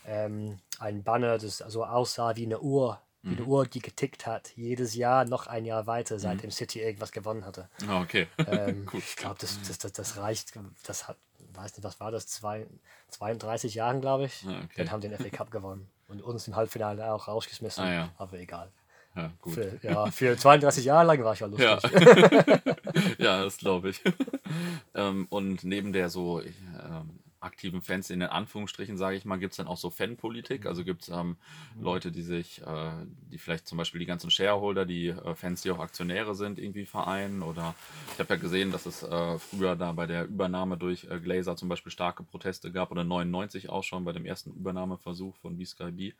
[0.05, 4.51] Ähm, ein Banner, das also aussah wie eine Uhr, wie eine Uhr, die getickt hat.
[4.57, 7.69] Jedes Jahr noch ein Jahr weiter, seitdem City irgendwas gewonnen hatte.
[7.87, 8.27] Ah, okay.
[8.37, 8.99] Ähm, cool.
[8.99, 10.53] Ich glaube, das, das, das, das reicht.
[10.85, 11.15] Das hat,
[11.55, 12.27] weiß nicht, was war das?
[12.27, 12.67] Zwei,
[13.09, 14.45] 32 Jahren, glaube ich.
[14.47, 14.73] Ah, okay.
[14.77, 15.89] Dann haben den FA Cup gewonnen.
[16.07, 17.83] Und uns im Halbfinale auch rausgeschmissen.
[17.83, 18.09] Ah, ja.
[18.17, 18.71] Aber egal.
[19.15, 19.53] Ja, gut.
[19.53, 21.65] Für, ja, für 32 Jahre lang war ich ja lustig.
[21.65, 22.73] Ja,
[23.17, 24.01] ja das glaube ich.
[24.95, 29.53] ähm, und neben der so ähm, aktiven Fans in den Anführungsstrichen, sage ich mal, gibt
[29.53, 30.65] es dann auch so Fanpolitik?
[30.65, 31.37] Also gibt es ähm,
[31.79, 32.91] Leute, die sich, äh,
[33.31, 36.85] die vielleicht zum Beispiel die ganzen Shareholder, die äh, Fans, die auch Aktionäre sind, irgendwie
[36.85, 37.43] vereinen?
[37.43, 37.75] Oder
[38.13, 41.55] ich habe ja gesehen, dass es äh, früher da bei der Übernahme durch äh, Glazer
[41.55, 45.91] zum Beispiel starke Proteste gab oder 99 auch schon bei dem ersten Übernahmeversuch von B-Sky
[45.91, 46.13] B.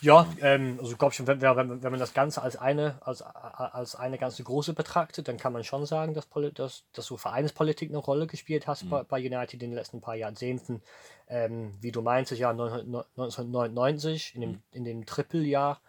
[0.00, 3.22] Ja, ähm, also ich glaube schon, wenn, wenn, wenn man das Ganze als eine, als,
[3.22, 7.16] als eine ganze große betrachtet, dann kann man schon sagen, dass, Poli- dass, dass so
[7.16, 10.82] Vereinspolitik eine Rolle gespielt hat bei, bei United in den letzten paar Jahrzehnten.
[11.28, 15.80] Ähm, wie du meintest, ja, 1999, in dem, in dem Trippeljahr,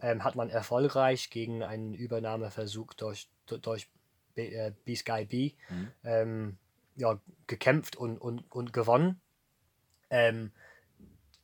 [0.00, 3.88] ähm, hat man erfolgreich gegen einen Übernahmeversuch durch, durch
[4.34, 5.52] B, äh, B-Sky B
[6.04, 6.56] ähm,
[6.96, 9.20] ja, gekämpft und, und, und gewonnen.
[10.10, 10.50] Ähm,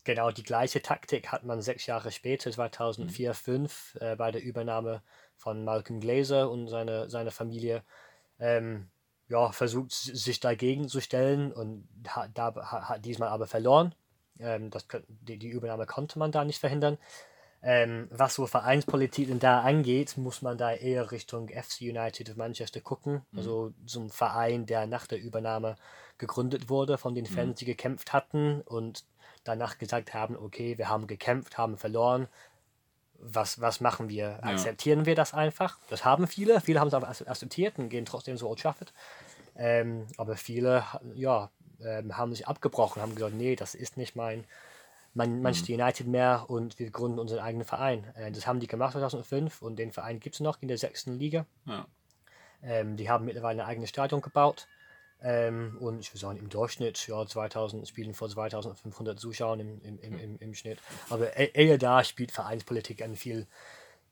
[0.07, 5.03] Genau die gleiche Taktik hat man sechs Jahre später, 2004, 2005, äh, bei der Übernahme
[5.35, 7.83] von Malcolm Glazer und seine, seine Familie
[8.39, 8.87] ähm,
[9.29, 13.97] ja, versucht, sich dagegen zu stellen und hat, da, hat, diesmal aber verloren.
[14.39, 16.99] Ähm, das, die, die Übernahme konnte man da nicht verhindern.
[17.61, 22.37] Ähm, was so Vereinspolitik denn da angeht, muss man da eher Richtung FC United of
[22.37, 23.23] Manchester gucken.
[23.37, 25.75] Also zum Verein, der nach der Übernahme
[26.17, 29.05] gegründet wurde von den Fans, die gekämpft hatten und
[29.49, 32.29] danach gesagt haben, okay, wir haben gekämpft, haben verloren.
[33.19, 34.45] Was, was machen wir?
[34.45, 35.79] Akzeptieren wir das einfach?
[35.89, 36.61] Das haben viele.
[36.61, 38.93] Viele haben es aber akzeptiert und gehen trotzdem so Old Trafford.
[39.57, 44.45] Ähm, aber viele ja, ähm, haben sich abgebrochen, haben gesagt, nee, das ist nicht mein,
[45.15, 48.05] mein Manchester United mehr und wir gründen unseren eigenen Verein.
[48.15, 51.19] Äh, das haben die gemacht 2005 und den Verein gibt es noch in der sechsten
[51.19, 51.47] Liga.
[51.65, 51.87] Ja.
[52.63, 54.69] Ähm, die haben mittlerweile ein eigenes Stadion gebaut.
[55.23, 59.99] Ähm, und ich würde sagen, im Durchschnitt, ja, 2000 spielen vor 2500 Zuschauern im, im,
[59.99, 60.79] im, im, im Schnitt.
[61.09, 63.47] Aber e- eher da spielt Vereinspolitik eine viel,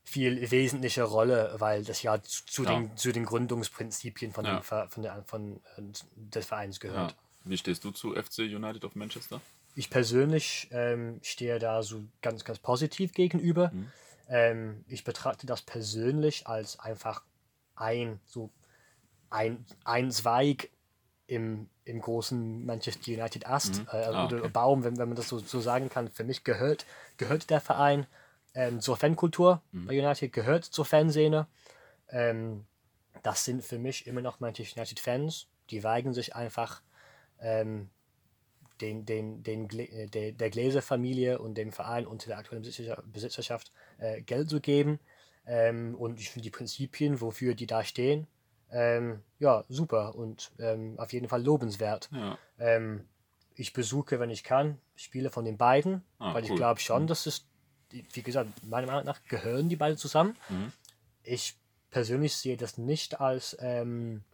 [0.02, 2.70] viel wesentliche Rolle, weil das ja zu, Ja.
[2.80, 4.60] Den, zu den Gründungsprinzipien von, Ja.
[4.60, 5.82] dem, von, der, von äh,
[6.16, 6.88] des Vereins ja.
[6.88, 7.16] gehört.
[7.44, 9.40] Wie stehst du zu FC United of Manchester?
[9.74, 13.72] Ich persönlich ähm, stehe da so ganz, ganz positiv gegenüber.
[14.28, 17.22] Ähm, ich betrachte das persönlich als einfach
[17.74, 18.50] ein, so
[19.28, 20.70] ein, ein Zweig
[21.26, 24.48] im, im großen Manchester United Ast äh, Ah, oder okay.
[24.52, 26.10] Baum, wenn, wenn man das so, so sagen kann.
[26.10, 28.06] Für mich gehört, gehört der Verein
[28.54, 31.46] ähm, zur Fankultur bei United, gehört zur Fanszene.
[32.10, 32.66] Ähm,
[33.22, 35.48] das sind für mich immer noch Manchester United Fans.
[35.70, 36.82] Die weigern sich einfach
[37.40, 37.88] ähm,
[38.80, 43.72] den, den, den, Glä- äh, der, Gläser-Familie und dem Verein unter der aktuellen Besitzer, Besitzerschaft
[43.98, 45.00] äh, Geld zu geben.
[45.46, 48.26] Ähm, und ich finde die Prinzipien, wofür die da stehen,
[48.74, 52.10] ähm, ja, super und ähm, auf jeden Fall lobenswert.
[52.12, 52.37] Ja.
[52.58, 53.06] Ähm,
[53.54, 56.56] ich besuche, wenn ich kann, Spiele von den beiden, Ah, weil ich cool.
[56.56, 57.46] glaube schon, dass es,
[57.90, 60.37] wie gesagt, meiner Meinung nach gehören die beiden zusammen.
[60.48, 60.72] Mhm.
[61.22, 61.56] Ich
[61.90, 64.24] persönlich sehe das nicht als, ähm,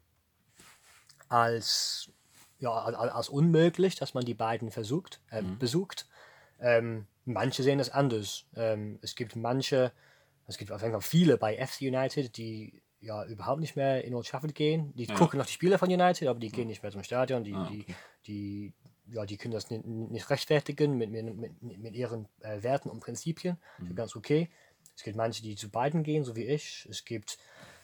[1.29, 2.11] als,
[2.59, 5.59] ja, als, als unmöglich, dass man die beiden versucht, äh, Mhm.
[5.59, 6.07] besucht.
[6.61, 8.44] Ähm, manche sehen das anders.
[8.57, 9.92] Ähm, es gibt manche,
[10.46, 14.15] es gibt auf jeden Fall viele bei FC United, die ja überhaupt nicht mehr in
[14.15, 14.93] Old Trafford gehen.
[14.95, 17.45] Die gucken noch die Spiele von United, aber die gehen nicht mehr zum Stadion.
[17.45, 17.95] Die, Ah, die, okay.
[18.27, 18.73] die,
[19.07, 23.01] ja, die können das nicht, nicht rechtfertigen mit, mit, mit, mit ihren äh, Werten und
[23.01, 23.59] Prinzipien.
[23.79, 23.95] Mhm.
[23.95, 24.51] Ganz okay.
[24.95, 26.87] Es gibt manche, die zu beiden gehen, so wie ich.
[26.91, 27.39] Es gibt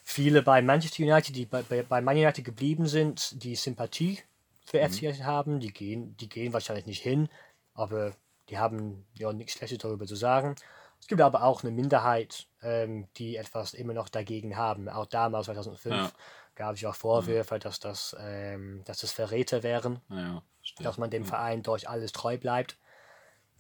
[0.04, 4.18] viele bei Manchester United, die bei, bei, bei Man United geblieben sind, die Sympathie
[4.64, 4.92] für mhm.
[4.92, 5.60] FC United haben.
[5.60, 7.28] Die gehen, die gehen wahrscheinlich nicht hin,
[7.72, 8.14] aber
[8.50, 10.56] die haben ja nichts Schlechtes darüber zu sagen.
[11.00, 14.88] Es gibt aber auch eine Minderheit, ähm, die etwas immer noch dagegen haben.
[14.88, 16.10] Auch damals, 2005, ja.
[16.54, 20.42] gab es auch Vorwürfe, dass, das, ähm, dass das Verräter wären, ja,
[20.80, 22.76] dass man dem Verein durch alles treu bleibt.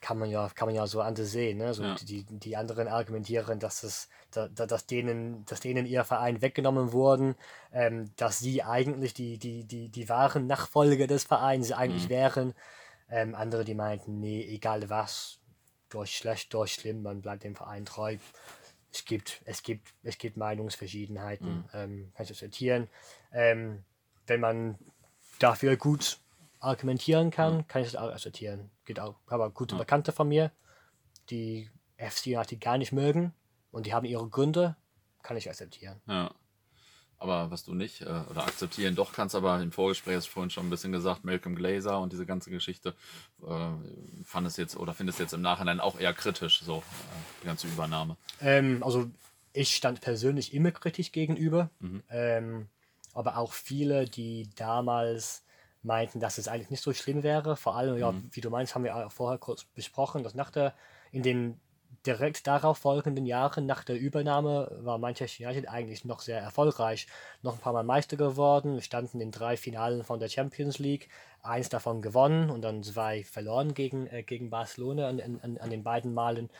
[0.00, 1.58] Kann man ja, kann man ja so anders sehen.
[1.58, 1.72] Ne?
[1.72, 1.94] So ja.
[1.94, 7.34] die, die anderen argumentieren, dass, es, da, dass, denen, dass denen ihr Verein weggenommen wurden,
[7.72, 12.10] ähm, dass sie eigentlich die, die, die, die wahren Nachfolger des Vereins eigentlich mhm.
[12.10, 12.54] wären.
[13.08, 15.38] Ähm, andere, die meinten, nee, egal was,
[15.88, 18.16] durch schlecht, durch schlimm, man bleibt dem Verein treu.
[18.92, 21.64] Es gibt, es gibt, es gibt Meinungsverschiedenheiten, mhm.
[21.74, 22.88] ähm, kann ich akzeptieren.
[23.32, 23.84] Ähm,
[24.26, 24.78] wenn man
[25.38, 26.18] dafür gut
[26.60, 27.66] argumentieren kann, mhm.
[27.68, 28.70] kann ich das auch akzeptieren.
[28.84, 29.16] Geht auch.
[29.26, 29.80] Aber gute mhm.
[29.80, 30.50] Bekannte von mir,
[31.30, 33.32] die FC United gar nicht mögen
[33.70, 34.76] und die haben ihre Gründe,
[35.22, 36.00] kann ich akzeptieren.
[36.06, 36.30] Ja.
[37.18, 40.50] Aber was du nicht äh, oder akzeptieren doch kannst, aber im Vorgespräch hast du vorhin
[40.50, 42.94] schon ein bisschen gesagt, Malcolm Glazer und diese ganze Geschichte,
[43.46, 46.82] äh, fandest jetzt oder findest jetzt im Nachhinein auch eher kritisch, so äh,
[47.42, 48.16] die ganze Übernahme.
[48.40, 49.10] Ähm, also
[49.54, 52.02] ich stand persönlich immer kritisch gegenüber, mhm.
[52.10, 52.68] ähm,
[53.14, 55.42] aber auch viele, die damals
[55.82, 57.56] meinten, dass es eigentlich nicht so schlimm wäre.
[57.56, 58.00] Vor allem, mhm.
[58.00, 60.74] ja, wie du meinst, haben wir auch vorher kurz besprochen, dass nach der
[61.12, 61.58] in den
[62.06, 67.06] direkt darauf folgenden Jahren nach der Übernahme war Manchester United eigentlich noch sehr erfolgreich.
[67.42, 71.08] Noch ein paar Mal Meister geworden, wir standen in drei Finalen von der Champions League,
[71.42, 75.82] eins davon gewonnen und dann zwei verloren gegen, äh, gegen Barcelona an, an, an den
[75.82, 76.50] beiden Malen.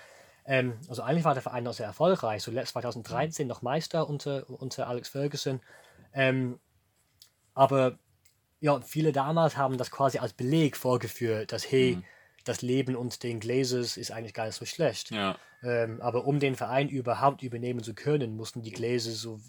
[0.44, 4.88] Ähm, also eigentlich war der Verein noch sehr erfolgreich, zuletzt 2013 noch Meister unter, unter
[4.88, 5.60] Alex Ferguson.
[6.12, 6.58] Ähm,
[7.54, 7.98] aber
[8.60, 12.04] ja, viele damals haben das quasi als Beleg vorgeführt, dass hey, mhm
[12.48, 15.10] das Leben und den Glazers ist eigentlich gar nicht so schlecht.
[15.10, 15.36] Ja.
[15.62, 19.40] Ähm, aber um den Verein überhaupt übernehmen zu können, mussten die Glazers so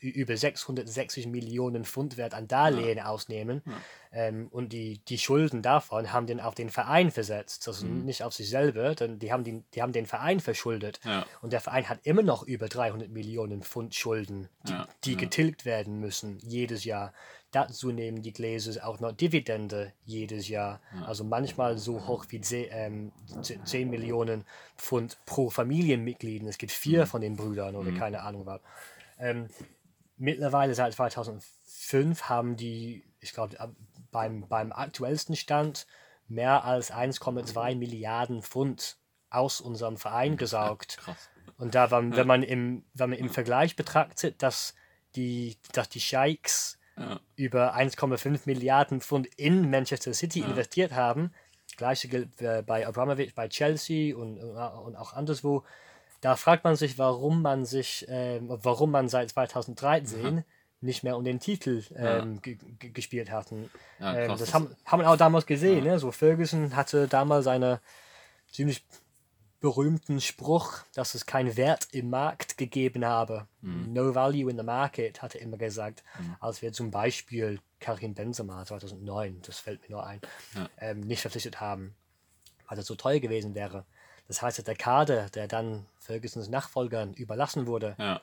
[0.00, 3.06] über 660 Millionen Pfund Wert an Darlehen ja.
[3.06, 3.62] ausnehmen.
[3.64, 3.72] Ja.
[4.12, 8.04] Ähm, und die, die Schulden davon haben den auf den Verein versetzt, also mhm.
[8.04, 11.00] nicht auf sich selber, denn die haben den, die haben den Verein verschuldet.
[11.42, 16.00] Und der Verein hat immer noch über 300 Millionen Pfund Schulden, die, die getilgt werden
[16.00, 17.12] müssen jedes Jahr.
[17.52, 20.80] Dazu nehmen die Glazers auch noch Dividende jedes Jahr.
[20.94, 21.06] Ja.
[21.06, 23.12] Also manchmal so hoch wie 10, ähm,
[23.64, 24.44] 10 Millionen
[24.76, 26.44] Pfund pro Familienmitglied.
[26.44, 27.06] Es gibt vier mhm.
[27.06, 27.98] von den Brüdern oder mhm.
[27.98, 28.60] keine Ahnung was.
[29.18, 29.48] Ähm,
[30.16, 33.56] mittlerweile seit 2005 haben die, ich glaube,
[34.12, 35.86] beim, beim aktuellsten Stand
[36.28, 38.96] mehr als 1,2 Milliarden Pfund
[39.28, 40.98] aus unserem Verein gesaugt.
[40.98, 41.30] Krass.
[41.58, 44.74] Und da, wenn, wenn, man im, wenn man im Vergleich betrachtet, dass
[45.14, 47.20] die, dass die Sheiks ja.
[47.36, 50.46] über 1,5 Milliarden Pfund in Manchester City ja.
[50.46, 51.32] investiert haben.
[51.76, 55.64] Gleiche gilt äh, bei Abramovich, bei Chelsea und, und auch anderswo.
[56.20, 60.42] Da fragt man sich, warum man sich, äh, warum man seit 2013 ja.
[60.82, 62.40] nicht mehr um den Titel ähm,
[62.78, 63.70] gespielt hatten.
[64.00, 65.84] Ähm, das haben, haben wir auch damals gesehen.
[65.84, 65.98] Ne?
[65.98, 67.80] So Ferguson hatte damals eine
[68.50, 68.84] ziemlich
[69.60, 73.46] berühmten Spruch, dass es keinen Wert im Markt gegeben habe.
[73.60, 73.92] Mhm.
[73.92, 76.02] No value in the market, hat er immer gesagt.
[76.18, 76.36] Mhm.
[76.40, 80.20] Als wir zum Beispiel Karim Benzema 2009, das fällt mir nur ein,
[80.54, 80.68] ja.
[80.78, 81.94] ähm, nicht verpflichtet haben,
[82.68, 83.84] weil das so teuer gewesen wäre.
[84.28, 88.20] Das heißt, der Kader, der dann Fergusons Nachfolgern überlassen wurde, ja.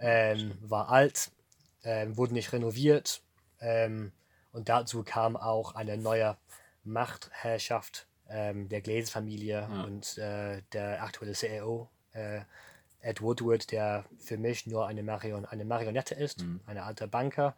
[0.00, 1.30] ähm, war alt,
[1.82, 3.22] ähm, wurde nicht renoviert
[3.60, 4.12] ähm,
[4.52, 6.36] und dazu kam auch eine neue
[6.82, 9.84] Machtherrschaft ähm, der Glaze-Familie ja.
[9.84, 12.40] und äh, der aktuelle CEO, äh,
[13.00, 16.60] Ed Woodward, der für mich nur eine, Marion eine Marionette ist, mhm.
[16.66, 17.54] eine alte Banker,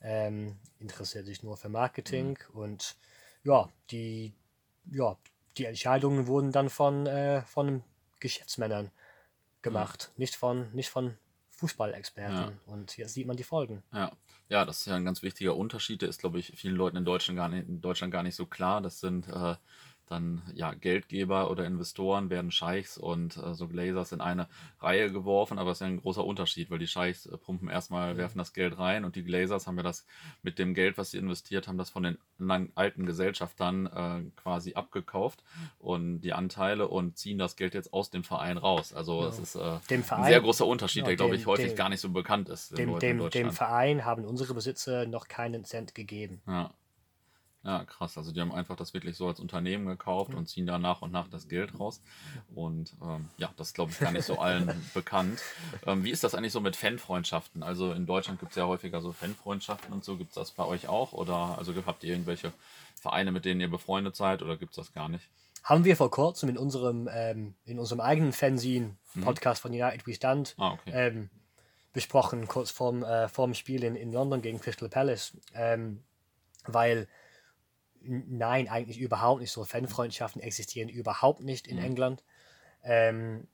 [0.00, 2.60] ähm, interessiert sich nur für Marketing mhm.
[2.60, 2.96] und
[3.42, 4.32] ja, die,
[4.90, 5.16] ja,
[5.56, 7.82] die Entscheidungen wurden dann von, äh, von
[8.20, 8.90] Geschäftsmännern
[9.62, 10.20] gemacht, mhm.
[10.20, 11.16] nicht von, nicht von
[11.50, 12.36] Fußballexperten.
[12.36, 12.52] Ja.
[12.66, 13.82] Und jetzt sieht man die Folgen.
[13.92, 14.12] Ja.
[14.48, 16.02] ja, das ist ja ein ganz wichtiger Unterschied.
[16.02, 18.46] Der ist, glaube ich, vielen Leuten in Deutschland gar nicht, in Deutschland gar nicht so
[18.46, 18.82] klar.
[18.82, 19.56] Das sind äh,
[20.08, 24.48] dann ja Geldgeber oder Investoren werden Scheichs und äh, so Glazers in eine
[24.80, 28.14] Reihe geworfen, aber es ist ja ein großer Unterschied, weil die Scheichs äh, pumpen erstmal,
[28.14, 28.18] mhm.
[28.18, 30.06] werfen das Geld rein und die Glazers haben ja das
[30.42, 32.18] mit dem Geld, was sie investiert haben, das von den
[32.74, 35.42] alten Gesellschaftern äh, quasi abgekauft
[35.78, 38.92] und die Anteile und ziehen das Geld jetzt aus dem Verein raus.
[38.92, 39.28] Also ja.
[39.28, 41.88] es ist äh, Verein, ein sehr großer Unterschied, ja, der glaube ich häufig dem, gar
[41.88, 42.76] nicht so bekannt ist.
[42.78, 46.40] Dem, dem, dem Verein haben unsere Besitzer noch keinen Cent gegeben.
[46.46, 46.70] Ja.
[47.66, 48.16] Ja, krass.
[48.16, 51.10] Also die haben einfach das wirklich so als Unternehmen gekauft und ziehen da nach und
[51.10, 52.00] nach das Geld raus.
[52.54, 55.42] Und ähm, ja, das glaube ich gar nicht so allen bekannt.
[55.84, 57.64] Ähm, wie ist das eigentlich so mit Fanfreundschaften?
[57.64, 60.16] Also in Deutschland gibt es ja häufiger so Fanfreundschaften und so.
[60.16, 61.12] Gibt es das bei euch auch?
[61.12, 62.52] Oder also habt ihr irgendwelche
[62.94, 65.28] Vereine, mit denen ihr befreundet seid oder gibt es das gar nicht?
[65.64, 70.54] Haben wir vor kurzem in unserem, ähm, in unserem eigenen Fanzine-Podcast von United We Stand
[70.56, 70.92] Ah, okay.
[70.92, 71.30] ähm,
[71.92, 75.36] besprochen, kurz vorm, äh, vorm Spiel in, in London gegen Crystal Palace.
[75.52, 76.04] Ähm,
[76.64, 77.08] weil
[78.08, 79.64] nein, eigentlich überhaupt nicht so.
[79.64, 82.22] Fanfreundschaften existieren überhaupt nicht in England.
[82.84, 83.46] Ähm,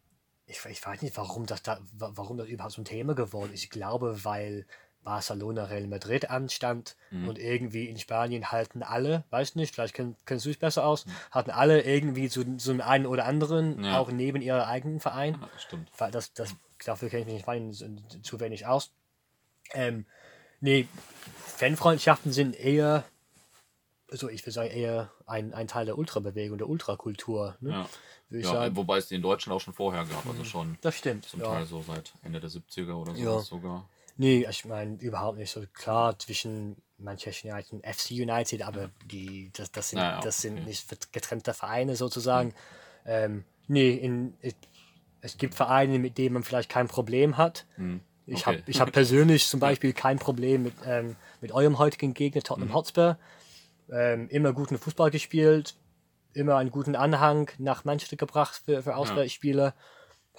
[0.46, 3.52] ich, ich weiß nicht, warum das, da, wa- warum das überhaupt so ein Thema geworden
[3.52, 3.64] ist.
[3.64, 4.66] Ich glaube, weil
[5.04, 10.46] Barcelona Real Madrid anstand und irgendwie in Spanien halten alle, weiß nicht, vielleicht kenn, kennst
[10.46, 13.98] du es besser aus, hatten alle irgendwie so, so einen einen oder anderen, Ja.
[13.98, 15.90] auch neben ihrer eigenen Verein Ja, stimmt.
[15.98, 18.92] weil das, das dafür kenne ich mich in Spanien zu wenig aus.
[19.72, 20.06] Ähm,
[20.60, 20.86] nee,
[21.46, 23.04] Fanfreundschaften sind eher,
[24.12, 27.56] also ich würde sagen, eher ein, ein Teil der Ultrabewegung, der Ultrakultur.
[27.60, 27.70] Ne?
[27.70, 27.88] Ja.
[28.28, 28.76] Würde ich Ja, sagen.
[28.76, 31.24] wobei es die in Deutschland auch schon vorher gab, also schon Das stimmt.
[31.26, 31.46] zum Ja.
[31.46, 33.32] Teil so seit Ende der 70er oder Ja.
[33.32, 33.88] sowas sogar.
[34.16, 39.50] Nee, ich meine überhaupt nicht so klar zwischen Manchester United und FC United, aber die,
[39.54, 40.66] das, das sind, Ja, ja, das sind okay.
[40.66, 42.54] nicht getrennte Vereine sozusagen.
[43.06, 44.54] Ähm, nee, in, es-
[45.22, 47.64] es gibt Vereine, mit denen man vielleicht kein Problem hat.
[48.26, 48.44] Ich okay.
[48.58, 52.74] habe ich hab persönlich zum Beispiel kein Problem mit, ähm, mit eurem heutigen Gegner Tottenham
[52.74, 53.18] Hotspur.
[53.92, 55.76] Ähm, immer guten Fußball gespielt,
[56.32, 59.74] immer einen guten Anhang nach Manchester gebracht für, für Auswärtsspiele.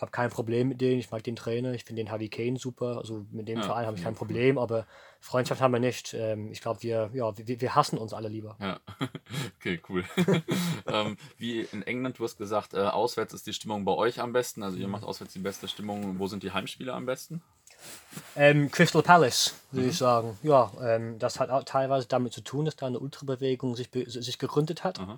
[0.01, 0.99] Habe kein Problem mit denen.
[0.99, 1.73] Ich mag den Trainer.
[1.73, 2.97] Ich finde den Harry Kane super.
[2.97, 4.87] Also mit dem Ja, Verein habe ich ja, kein Problem, aber
[5.19, 6.15] Freundschaft haben wir nicht.
[6.15, 8.57] Ähm, ich glaube, wir, ja, wir, wir hassen uns alle lieber.
[8.59, 8.79] Ja,
[9.59, 10.03] okay, cool.
[10.87, 14.33] ähm, wie in England, du hast gesagt, äh, auswärts ist die Stimmung bei euch am
[14.33, 14.63] besten.
[14.63, 16.17] Also ihr macht auswärts die beste Stimmung.
[16.17, 17.43] Wo sind die Heimspiele am besten?
[18.35, 19.89] Ähm, Crystal Palace, würde Mhm.
[19.91, 20.37] ich sagen.
[20.43, 24.09] Ja, ähm, das hat auch teilweise damit zu tun, dass da eine Ultrabewegung sich, be-
[24.09, 24.99] sich gegründet hat.
[24.99, 25.15] Aha.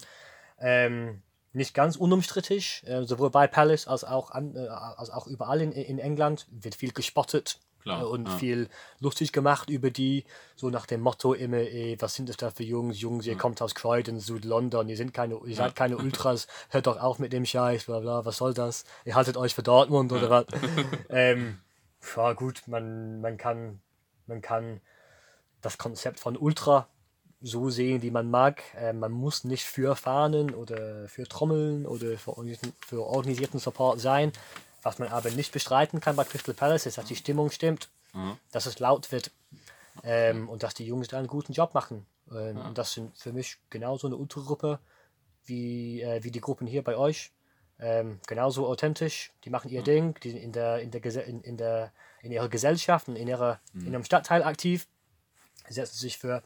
[0.60, 1.21] Ähm,
[1.54, 5.71] nicht ganz unumstrittig, äh, sowohl bei Palace als auch, an, äh, als auch überall in,
[5.71, 8.36] in England wird viel gespottet Klar, äh, und ja.
[8.38, 10.25] viel lustig gemacht über die,
[10.56, 13.62] so nach dem Motto immer, ey, was sind das da für Jungs, Jungs, ihr kommt
[13.62, 17.45] aus Croydon, Süd-London, ihr, sind keine, ihr seid keine Ultras, hört doch auf mit dem
[17.45, 20.45] Scheiß, bla bla, was soll das, ihr haltet euch für Dortmund oder was.
[21.10, 21.60] ähm,
[22.15, 23.81] ja gut, man, man, kann,
[24.27, 24.81] man kann
[25.61, 26.87] das Konzept von Ultra
[27.41, 28.61] so sehen, wie man mag.
[28.75, 33.99] Äh, man muss nicht für Fahnen oder für Trommeln oder für, organisierten- für organisierten Support
[33.99, 34.31] sein.
[34.83, 38.37] Was man aber nicht bestreiten kann bei Crystal Palace ist, dass die Stimmung stimmt, Mhm.
[38.51, 39.31] dass es laut wird
[40.03, 42.05] ähm, und dass die Jungs da einen guten Job machen.
[42.31, 44.79] Ähm, Und das sind für mich genauso eine Ultragruppe
[45.45, 47.31] wie, äh, wie die Gruppen hier bei euch.
[47.79, 51.57] Ähm, genauso authentisch, die machen ihr Ding, die sind in der, in der, in, in
[51.57, 54.88] der in ihrer Gesellschaft und in, ihrer, in ihrem Stadtteil aktiv,
[55.69, 56.41] setzen sich für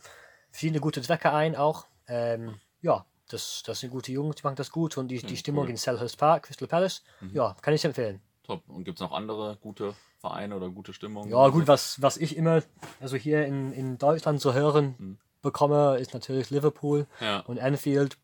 [0.52, 1.86] viele gute Zwecke ein auch.
[2.08, 5.66] Ähm, ja, das, das sind gute Jungs, die machen das gut und die, die Stimmung
[5.66, 5.70] cool.
[5.70, 8.22] in Selhurst Park, Crystal Palace, ja, kann ich empfehlen.
[8.44, 8.64] Top.
[8.68, 11.30] Und gibt es noch andere gute Vereine oder gute Stimmung?
[11.30, 12.64] Ja, gut, was, was ich immer,
[13.00, 17.40] also hier in, in Deutschland zu hören bekomme, ist natürlich Liverpool Ja.
[17.42, 18.18] und Anfield.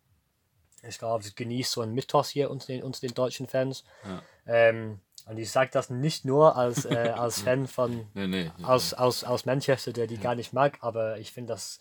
[0.88, 3.84] Ich glaube, es genießt so einen Mythos hier unter den, unter den deutschen Fans.
[4.04, 4.22] Ja.
[4.48, 8.52] Ähm, und ich sage das nicht nur als, äh, als Fan von, Nee, nee.
[8.64, 11.80] aus, aus, aus Manchester, der die gar nicht mag, aber ich finde das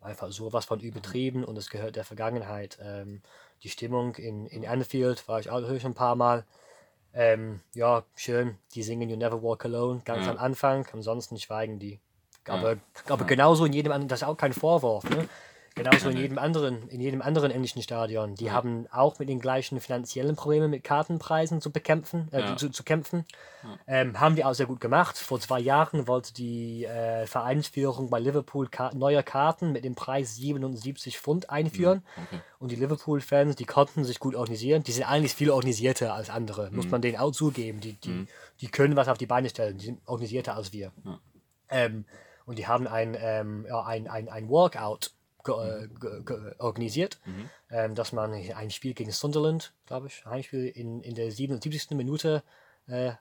[0.00, 2.78] einfach sowas von übertrieben und es gehört der Vergangenheit.
[2.80, 3.22] Ähm,
[3.62, 6.44] die Stimmung in, in Anfield war ich auch natürlich schon ein paar Mal.
[7.14, 10.32] Ähm, ja, schön, die singen You Never Walk Alone ganz Ja.
[10.32, 11.98] am Anfang, ansonsten schweigen die.
[12.46, 12.76] Aber,
[13.08, 15.28] aber genauso in jedem anderen, das ist auch kein Vorwurf, ne?
[15.76, 18.36] Genauso in jedem anderen, in jedem anderen englischen Stadion.
[18.36, 22.56] Die haben auch mit den gleichen finanziellen Problemen mit Kartenpreisen zu bekämpfen, äh, Ja.
[22.56, 23.24] zu, zu kämpfen.
[23.88, 25.18] Ähm, haben die auch sehr gut gemacht.
[25.18, 30.36] Vor zwei Jahren wollte die äh, Vereinsführung bei Liverpool Ka neue Karten mit dem Preis
[30.36, 32.04] 77 Pfund einführen.
[32.26, 32.40] Okay.
[32.60, 34.84] Und die Liverpool-Fans, die konnten sich gut organisieren.
[34.84, 37.80] Die sind eigentlich viel organisierter als andere, muss man denen auch zugeben.
[37.80, 38.26] Die, die,
[38.60, 39.76] die können was auf die Beine stellen.
[39.78, 40.92] Die sind organisierter als wir.
[41.68, 42.04] Ähm,
[42.46, 45.10] und die haben ein, ähm, ja, ein, ein, ein Workout
[45.48, 45.88] äh,
[46.58, 47.20] organisiert,
[47.70, 51.90] ähm, dass man ein Spiel gegen Sunderland, glaube ich, ein Spiel in, in der 77.
[51.90, 52.42] Minute
[52.86, 53.12] äh,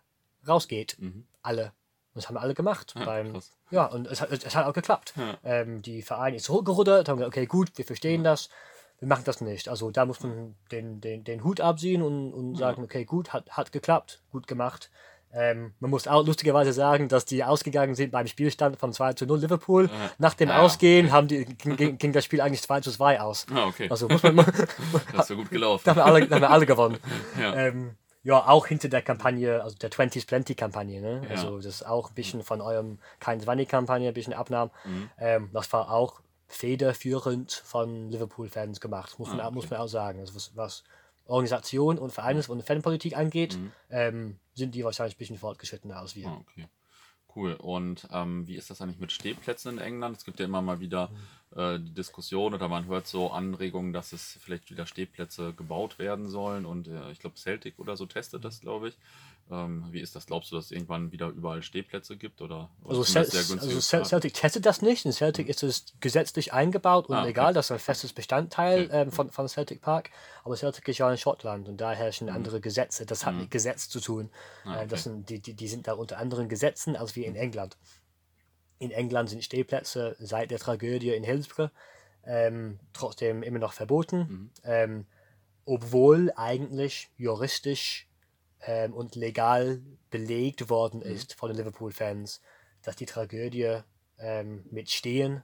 [0.48, 0.98] rausgeht.
[1.42, 1.74] Alle.
[2.14, 2.94] Und das haben alle gemacht.
[2.96, 3.52] Ja, beim, krass.
[3.72, 5.16] ja, und es hat, es hat auch geklappt.
[5.18, 5.38] Ja.
[5.44, 8.50] Ähm, die Vereine ist zurückgerudert, haben gesagt, okay, gut, wir verstehen das,
[9.00, 9.68] wir machen das nicht.
[9.68, 13.50] Also da muss man den, den, den Hut abziehen und, und sagen, okay, gut, hat,
[13.50, 14.92] hat geklappt, gut gemacht.
[15.36, 19.26] Ähm, man muss auch lustigerweise sagen, dass die ausgegangen sind beim Spielstand von 2 zu
[19.26, 19.90] 0 Liverpool.
[20.20, 20.60] Nach dem Ja.
[20.62, 23.46] Ausgehen haben die, ging, ging- das Spiel eigentlich 2 zu 2 aus.
[23.54, 23.88] Ah, okay.
[23.90, 24.44] Also muss man, da
[25.14, 25.90] das ist ja gut gelaufen.
[25.90, 26.98] haben wir alle, da haben wir alle gewonnen.
[27.42, 27.56] Ja.
[27.56, 27.96] Ähm,
[28.26, 31.24] ja, auch hinter der Kampagne, also der 20s Plenty Kampagne, ne?
[31.26, 31.32] Ja.
[31.32, 34.70] Also das ist auch ein bisschen von eurem Kein Zwanni Kampagne ein bisschen abnahm.
[34.86, 35.10] Mhm.
[35.20, 39.56] Ähm, das war auch federführend von Liverpool-Fans gemacht, muss man, Ah, okay.
[39.56, 40.20] muss man auch sagen.
[40.20, 40.84] Also was, was
[41.26, 43.72] Organisation und Vereins- und Fanpolitik angeht, Mhm.
[43.90, 46.28] ähm, sind die wahrscheinlich ein bisschen fortgeschrittener als wir.
[46.28, 46.68] Ah, okay.
[47.36, 47.54] Cool.
[47.56, 50.18] Und ähm, wie ist das eigentlich mit Stehplätzen in England?
[50.18, 51.10] Es gibt ja immer mal wieder
[51.56, 56.30] äh, die Diskussion oder man hört so Anregungen, dass es vielleicht wieder Stehplätze gebaut werden
[56.30, 56.68] sollen.
[56.68, 58.98] Und äh, ich glaube, Celtic oder so testet das, glaube ich.
[59.52, 60.26] Ähm, wie ist das?
[60.26, 62.42] Glaubst du, dass es irgendwann wieder überall Stehplätze gibt?
[62.42, 64.06] Oder, Also, Cel also Cel?
[64.06, 65.06] Celtic testet das nicht.
[65.06, 67.28] In Celtic ist es gesetzlich eingebaut und Ah, okay.
[67.28, 69.02] legal, das ist ein festes Bestandteil Okay.
[69.02, 70.12] ähm, von, von Celtic Park.
[70.44, 72.34] Aber Celtic ist ja in Schottland und da herrschen Mhm.
[72.36, 73.06] andere Gesetze.
[73.06, 74.30] Das hat mit Gesetz zu tun.
[74.64, 75.10] Ah, Äh, das okay.
[75.16, 77.78] sind, die, die, die sind da unter anderen Gesetzen als wir in England.
[78.80, 81.70] In England sind Stehplätze seit der Tragödie in Hillsborough
[82.26, 84.52] ähm, trotzdem immer noch verboten, Mhm.
[84.64, 85.06] ähm,
[85.66, 88.08] obwohl eigentlich juristisch
[88.66, 91.06] ähm, und legal belegt worden Mhm.
[91.16, 92.42] ist von den Liverpool-Fans,
[92.82, 93.80] dass die Tragödie
[94.20, 95.42] ähm, mit Stehen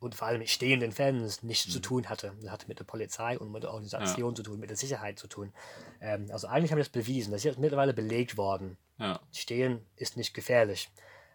[0.00, 1.70] und vor allem mit stehenden Fans nichts Mhm.
[1.70, 2.34] zu tun hatte.
[2.42, 5.26] Das hatte mit der Polizei und mit der Organisation zu tun, mit der Sicherheit zu
[5.28, 5.52] tun.
[6.00, 7.30] Ähm, also eigentlich haben wir das bewiesen.
[7.30, 8.76] Das ist jetzt mittlerweile belegt worden.
[8.98, 10.90] Ja, Stehen ist nicht gefährlich.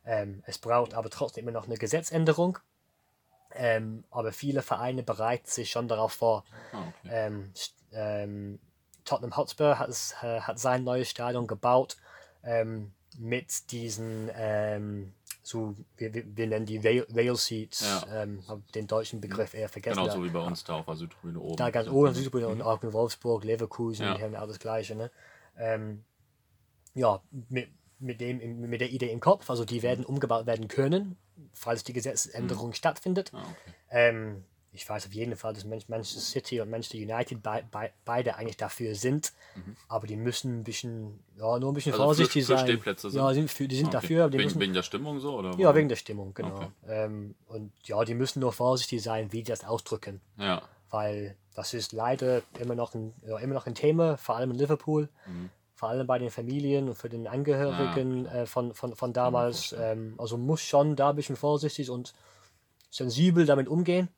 [0.05, 2.59] Ähm, es braucht aber trotzdem immer noch eine Gesetzänderung.
[3.51, 6.45] Ähm, aber viele Vereine bereiten sich schon darauf vor.
[6.71, 7.09] ah, okay.
[8.99, 11.97] Ähm, ähm, Tottenham Hotspur hat, es, äh, hat sein neues Stadion gebaut
[12.43, 18.23] ähm, mit diesen, ähm, so, wir, wir, nennen die Rail, Rail Seats, Ja.
[18.23, 18.43] ähm,
[18.75, 19.99] den deutschen Begriff eher vergessen.
[20.03, 21.55] Genau so wie bei uns da auf der Südtribüne oben.
[21.57, 24.15] da ganz Das- oben, Südtribüne und auch in Wolfsburg, Leverkusen, Ja.
[24.15, 24.95] die haben ja alles Gleiche.
[24.95, 25.11] Ne?
[25.57, 26.03] Ähm,
[26.93, 27.69] ja, mit,
[27.99, 31.17] mit, dem, mit der Idee im Kopf, also die werden umgebaut werden können,
[31.53, 33.31] falls die Gesetzesänderung stattfindet.
[33.33, 33.73] Ah, okay.
[34.71, 38.35] Ich weiß auf jeden Fall, dass Man- Manchester City und Manchester United bei, bei, beide
[38.35, 39.33] eigentlich dafür sind,
[39.87, 42.01] aber die müssen ein bisschen, ja, nur ein bisschen Mhm.
[42.01, 42.65] Also für- vorsichtig für sein.
[42.67, 43.93] Stehplätze sind- Ja, sind für, die sind Okay.
[43.93, 45.37] dafür, aber die wegen, müssen, wegen der Stimmung so?
[45.37, 46.55] Oder ja, wegen der Stimmung, genau.
[46.55, 46.67] Okay.
[46.87, 50.61] Ähm, und ja, die müssen nur vorsichtig sein, wie die das ausdrücken, Ja,
[50.91, 54.57] weil das ist leider immer noch ein, ja, immer noch ein Thema, vor allem in
[54.57, 55.09] Liverpool.
[55.25, 55.49] Mhm.
[55.73, 59.73] Vor allem bei den Familien und für den Angehörigen äh, von, von, von damals.
[59.79, 62.13] Ähm, also muss schon da ein bisschen vorsichtig und
[62.91, 64.09] sensibel damit umgehen.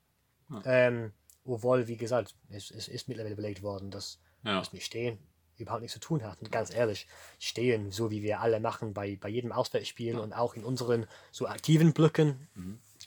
[0.66, 1.12] Ähm,
[1.46, 4.60] obwohl, wie gesagt, es, es ist mittlerweile belegt worden, dass ja.
[4.60, 5.18] das mit Stehen
[5.58, 6.42] überhaupt nichts zu tun hat.
[6.42, 7.08] Und ganz ehrlich,
[7.40, 11.48] Stehen, so wie wir alle machen bei, bei jedem Auswärtsspiel und auch in unseren so
[11.48, 12.48] aktiven Blöcken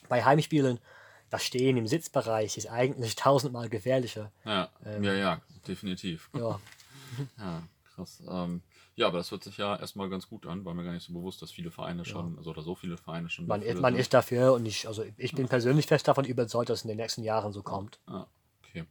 [0.09, 0.79] bei Heimspielen,
[1.31, 4.31] das Stehen im Sitzbereich ist eigentlich tausendmal gefährlicher.
[4.45, 5.03] Ja, Ähm.
[5.03, 6.31] ja, ja, definitiv.
[6.35, 6.61] Ja,
[7.39, 7.63] Ja,
[7.95, 8.23] krass.
[8.29, 8.63] Ähm,
[8.97, 11.13] ja, aber das hört sich ja erstmal ganz gut an, war mir gar nicht so
[11.13, 14.15] bewusst, dass viele Vereine schon, also oder so viele Vereine schon man, ist, man ist
[14.15, 17.23] dafür und ich, also ich bin persönlich fest davon überzeugt, dass es in den nächsten
[17.23, 17.99] Jahren so kommt.
[18.07, 18.27] Ah,
[18.63, 18.85] okay.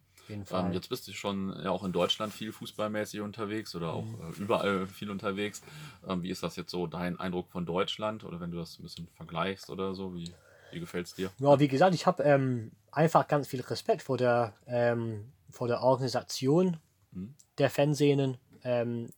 [0.51, 4.41] Ähm, jetzt bist du schon ja auch in Deutschland viel fußballmäßig unterwegs oder auch äh,
[4.41, 5.61] überall viel unterwegs.
[6.07, 8.83] Ähm, wie ist das jetzt so dein Eindruck von Deutschland oder wenn du das ein
[8.83, 10.15] bisschen vergleichst oder so?
[10.15, 10.33] Wie,
[10.71, 11.29] wie gefällt es dir?
[11.39, 15.81] Ja, wie gesagt, ich habe ähm, einfach ganz viel Respekt vor der, ähm, vor der
[15.81, 16.77] Organisation
[17.13, 17.35] Mhm.
[17.57, 19.09] der Fanszenen, ähm,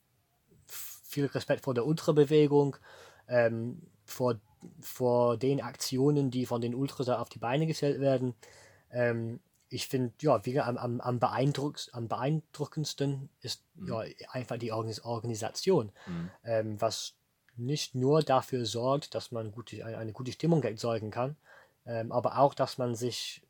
[1.16, 2.76] viel Respekt vor der Ultrabewegung,
[3.28, 4.36] ähm, vor,
[4.82, 8.36] vor den Aktionen, die von den Ultras auf die Beine gestellt werden.
[8.92, 9.40] Ähm,
[9.70, 15.04] ich finde, ja, wie am, am, am, beeindruck, am beeindruckendsten ist ja einfach die Organis
[15.04, 16.32] Organisation, Mhm.
[16.44, 17.16] ähm, was
[17.58, 21.36] nicht nur dafür sorgt, dass man gute, eine, eine gute Stimmung erzeugen kann,
[21.86, 23.42] ähm, aber auch, dass man sich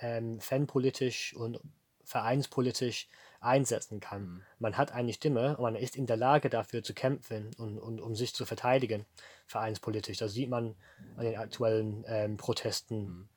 [0.00, 1.60] ähm, fanpolitisch und
[2.04, 3.08] vereinspolitisch
[3.40, 4.22] einsetzen kann.
[4.22, 4.42] Mhm.
[4.58, 8.00] Man hat eine Stimme und man ist in der Lage dafür zu kämpfen und, und
[8.00, 9.04] um sich zu verteidigen,
[9.46, 10.18] vereinspolitisch.
[10.18, 10.74] Das sieht man
[11.16, 13.28] an den aktuellen ähm, Protesten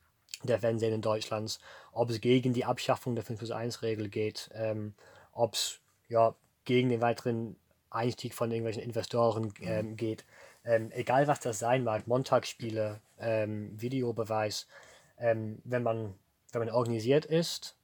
[0.43, 0.47] Mhm.
[0.47, 1.59] der Fanszenen Deutschlands,
[1.91, 4.93] ob es gegen die Abschaffung der 5 plus 1 Regel geht, ähm,
[5.31, 6.35] ob es ja,
[6.65, 7.55] gegen den weiteren
[7.89, 10.25] Einstieg von irgendwelchen Investoren ähm, geht.
[10.63, 14.67] Ähm, egal was das sein mag, Montagsspiele, ähm, Videobeweis,
[15.17, 16.13] ähm, wenn, man,
[16.51, 17.75] wenn man organisiert ist,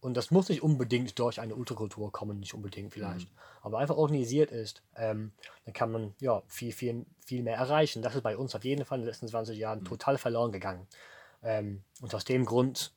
[0.00, 3.28] und das muss nicht unbedingt durch eine Ultrakultur kommen, nicht unbedingt vielleicht,
[3.62, 5.32] aber einfach organisiert ist, ähm,
[5.64, 8.02] dann kann man ja viel, viel, viel mehr erreichen.
[8.02, 10.86] Das ist bei uns auf jeden Fall in den letzten 20 Jahren total verloren gegangen.
[11.42, 12.92] Ähm, und aus dem Grund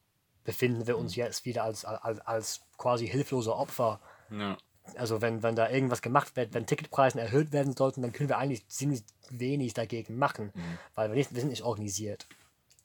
[0.45, 3.99] befinden wir uns jetzt wieder als, als, als quasi hilflose Opfer.
[4.29, 4.57] Ja,
[4.95, 8.37] Also wenn, wenn da irgendwas gemacht wird, wenn Ticketpreise erhöht werden sollten, dann können wir
[8.37, 10.51] eigentlich ziemlich wenig dagegen machen,
[10.95, 12.27] weil wir, nicht, wir sind nicht organisiert.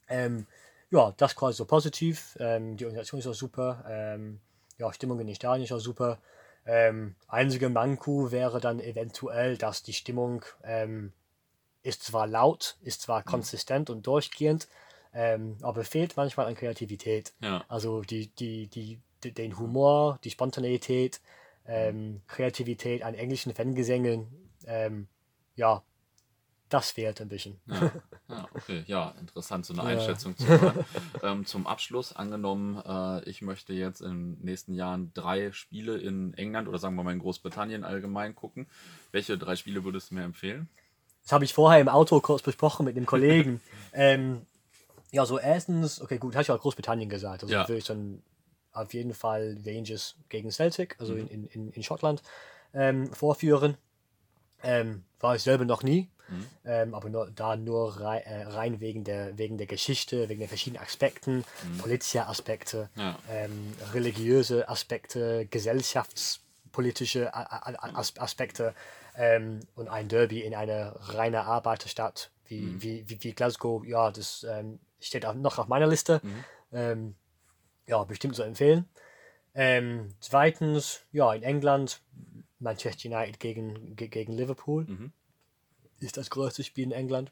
[0.08, 0.46] Ähm,
[0.90, 2.36] ja, das quasi so positiv.
[2.40, 3.84] Ähm, die Organisation ist auch super.
[3.88, 4.40] Ähm,
[4.78, 6.18] ja, Stimmung in den Stadien ist auch super.
[6.66, 11.12] Ähm, einzige Manko wäre dann eventuell, dass die Stimmung ähm,
[11.82, 14.68] ist zwar laut, ist zwar konsistent und durchgehend,
[15.14, 17.32] ähm, aber fehlt manchmal an Kreativität.
[17.40, 21.20] ja, Also die, die, die, die, den Humor, die Spontaneität,
[21.66, 24.28] ähm, Kreativität an englischen Fangesängen,
[25.56, 25.82] ja,
[26.68, 27.60] das fehlt ein bisschen.
[27.66, 27.92] Ja,
[28.28, 30.84] ja okay, ja, interessant, so eine Einschätzung zu hören.
[31.22, 36.34] ähm, zum Abschluss, angenommen, äh, ich möchte jetzt in den nächsten Jahren drei Spiele in
[36.34, 38.66] England oder sagen wir mal in Großbritannien allgemein gucken.
[39.12, 40.68] Welche drei Spiele würdest du mir empfehlen?
[41.22, 43.60] Das habe ich vorher im Auto kurz besprochen mit einem Kollegen.
[43.92, 44.46] ähm,
[45.10, 47.42] ja, so erstens, okay, gut, hast du ja Großbritannien gesagt.
[47.42, 47.68] Also Ja.
[47.68, 48.22] würde ich dann
[48.72, 52.22] auf jeden Fall Rangers gegen Celtic, also in, in, in, in Schottland,
[52.72, 53.76] ähm, vorführen.
[54.62, 56.10] Ähm, war ich selber noch nie,
[56.64, 60.48] ähm, aber nur, da nur rei äh, rein wegen der, wegen der Geschichte, wegen den
[60.48, 61.44] verschiedenen Aspekten,
[61.78, 63.18] politische Aspekte, Ja.
[63.30, 68.74] ähm, religiöse Aspekte, gesellschaftspolitische As Aspekte
[69.16, 74.44] ähm, und ein Derby in einer reinen Arbeiterstadt wie, wie, wie, wie Glasgow, ja, das
[74.48, 76.20] ähm, steht auch noch auf meiner Liste.
[76.72, 77.14] Ähm,
[77.86, 78.86] ja, bestimmt zu empfehlen.
[79.54, 82.00] Ähm, zweitens, ja, in England
[82.58, 84.84] Manchester United gegen, ge- gegen Liverpool.
[84.84, 85.12] Mhm.
[86.00, 87.30] Ist das größte Spiel in England.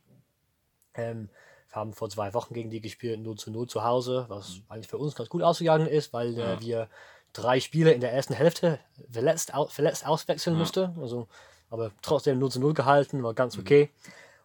[0.95, 1.29] Ähm,
[1.69, 4.89] wir haben vor zwei Wochen gegen die gespielt, 0 zu 0 zu Hause, was eigentlich
[4.89, 6.55] für uns ganz gut ausgegangen ist, weil Ja.
[6.55, 6.89] äh, wir
[7.33, 8.79] drei Spiele in der ersten Hälfte
[9.11, 10.61] verletzt, au verletzt auswechseln Ja.
[10.61, 10.99] mussten.
[11.01, 11.29] Also,
[11.71, 13.91] aber trotzdem 0 zu 0 gehalten, war ganz okay.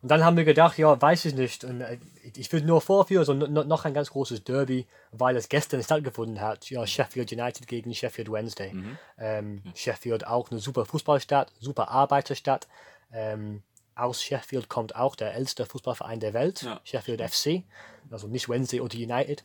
[0.01, 1.63] Und dann haben wir gedacht, ja, weiß ich nicht.
[1.63, 1.99] Und, äh,
[2.35, 6.41] ich- würde nur vorführen, so no- noch ein ganz großes Derby, weil es gestern stattgefunden
[6.41, 6.67] hat.
[6.71, 8.73] Ja, Sheffield United gegen Sheffield Wednesday.
[9.19, 12.67] Ähm, Sheffield auch eine super Fußballstadt, super Arbeiterstadt.
[13.13, 13.61] Ähm,
[14.01, 16.79] aus Sheffield kommt auch der älteste Fußballverein der Welt, Ja.
[16.83, 17.63] Sheffield FC.
[18.09, 19.43] Also nicht Wednesday oder United.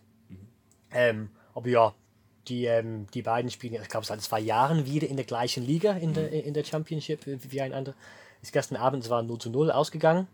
[0.93, 1.95] Ähm, aber ja,
[2.49, 5.93] die, ähm, die beiden spielen, ich glaube, seit zwei Jahren wieder in der gleichen Liga
[5.93, 7.95] in der, in der Championship wie wie einander.
[8.43, 10.29] Ist gestern Abend es war 0 zu 0 ausgegangen.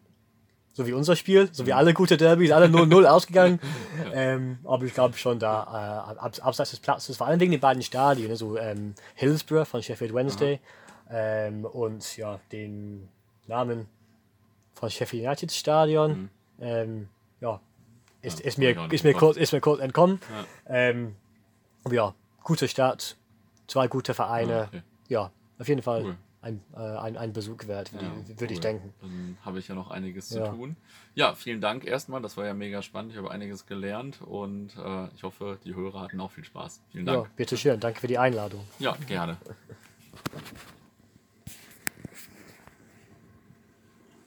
[0.75, 3.61] So wie unser Spiel, so wie alle gute Derbys, alle 0-0 ausgegangen.
[4.15, 5.65] Ähm, aber ich glaube schon da,
[6.15, 9.69] äh, ab, abseits des Platzes, vor allem wegen den beiden Stadien, ne, so ähm, Hillsborough
[9.69, 10.61] von Sheffield Wednesday
[11.11, 13.07] ähm, und ja, den
[13.47, 13.87] Namen
[14.83, 16.29] von Sheffield United Stadion.
[16.61, 17.09] Ähm,
[17.41, 17.61] ja,
[18.21, 20.19] ist, Ja, ist, mir, ich ist, mir kurz, ist mir kurz entkommen.
[20.29, 20.45] Ja.
[20.67, 21.15] Ähm,
[21.89, 22.13] ja,
[22.43, 23.17] gute Stadt,
[23.69, 24.63] zwei gute Vereine.
[24.63, 24.83] Ah, okay.
[25.07, 25.31] Ja,
[25.61, 26.17] auf jeden Fall Cool.
[26.41, 28.63] ein, äh, ein, ein Besuch wert, würde Ja, ich- würde ich cool.
[28.63, 28.95] denken.
[29.01, 30.47] Dann habe ich ja noch einiges Ja.
[30.47, 30.77] zu tun.
[31.15, 32.21] Ja, vielen Dank erstmal.
[32.21, 33.13] Das war ja mega spannend.
[33.13, 36.81] Ich habe einiges gelernt und äh, ich hoffe, die Hörer hatten auch viel Spaß.
[36.91, 37.37] Vielen Ja, Dank.
[37.37, 37.79] bitteschön.
[37.79, 38.65] Danke für die Einladung.
[38.81, 39.37] Ja, gerne.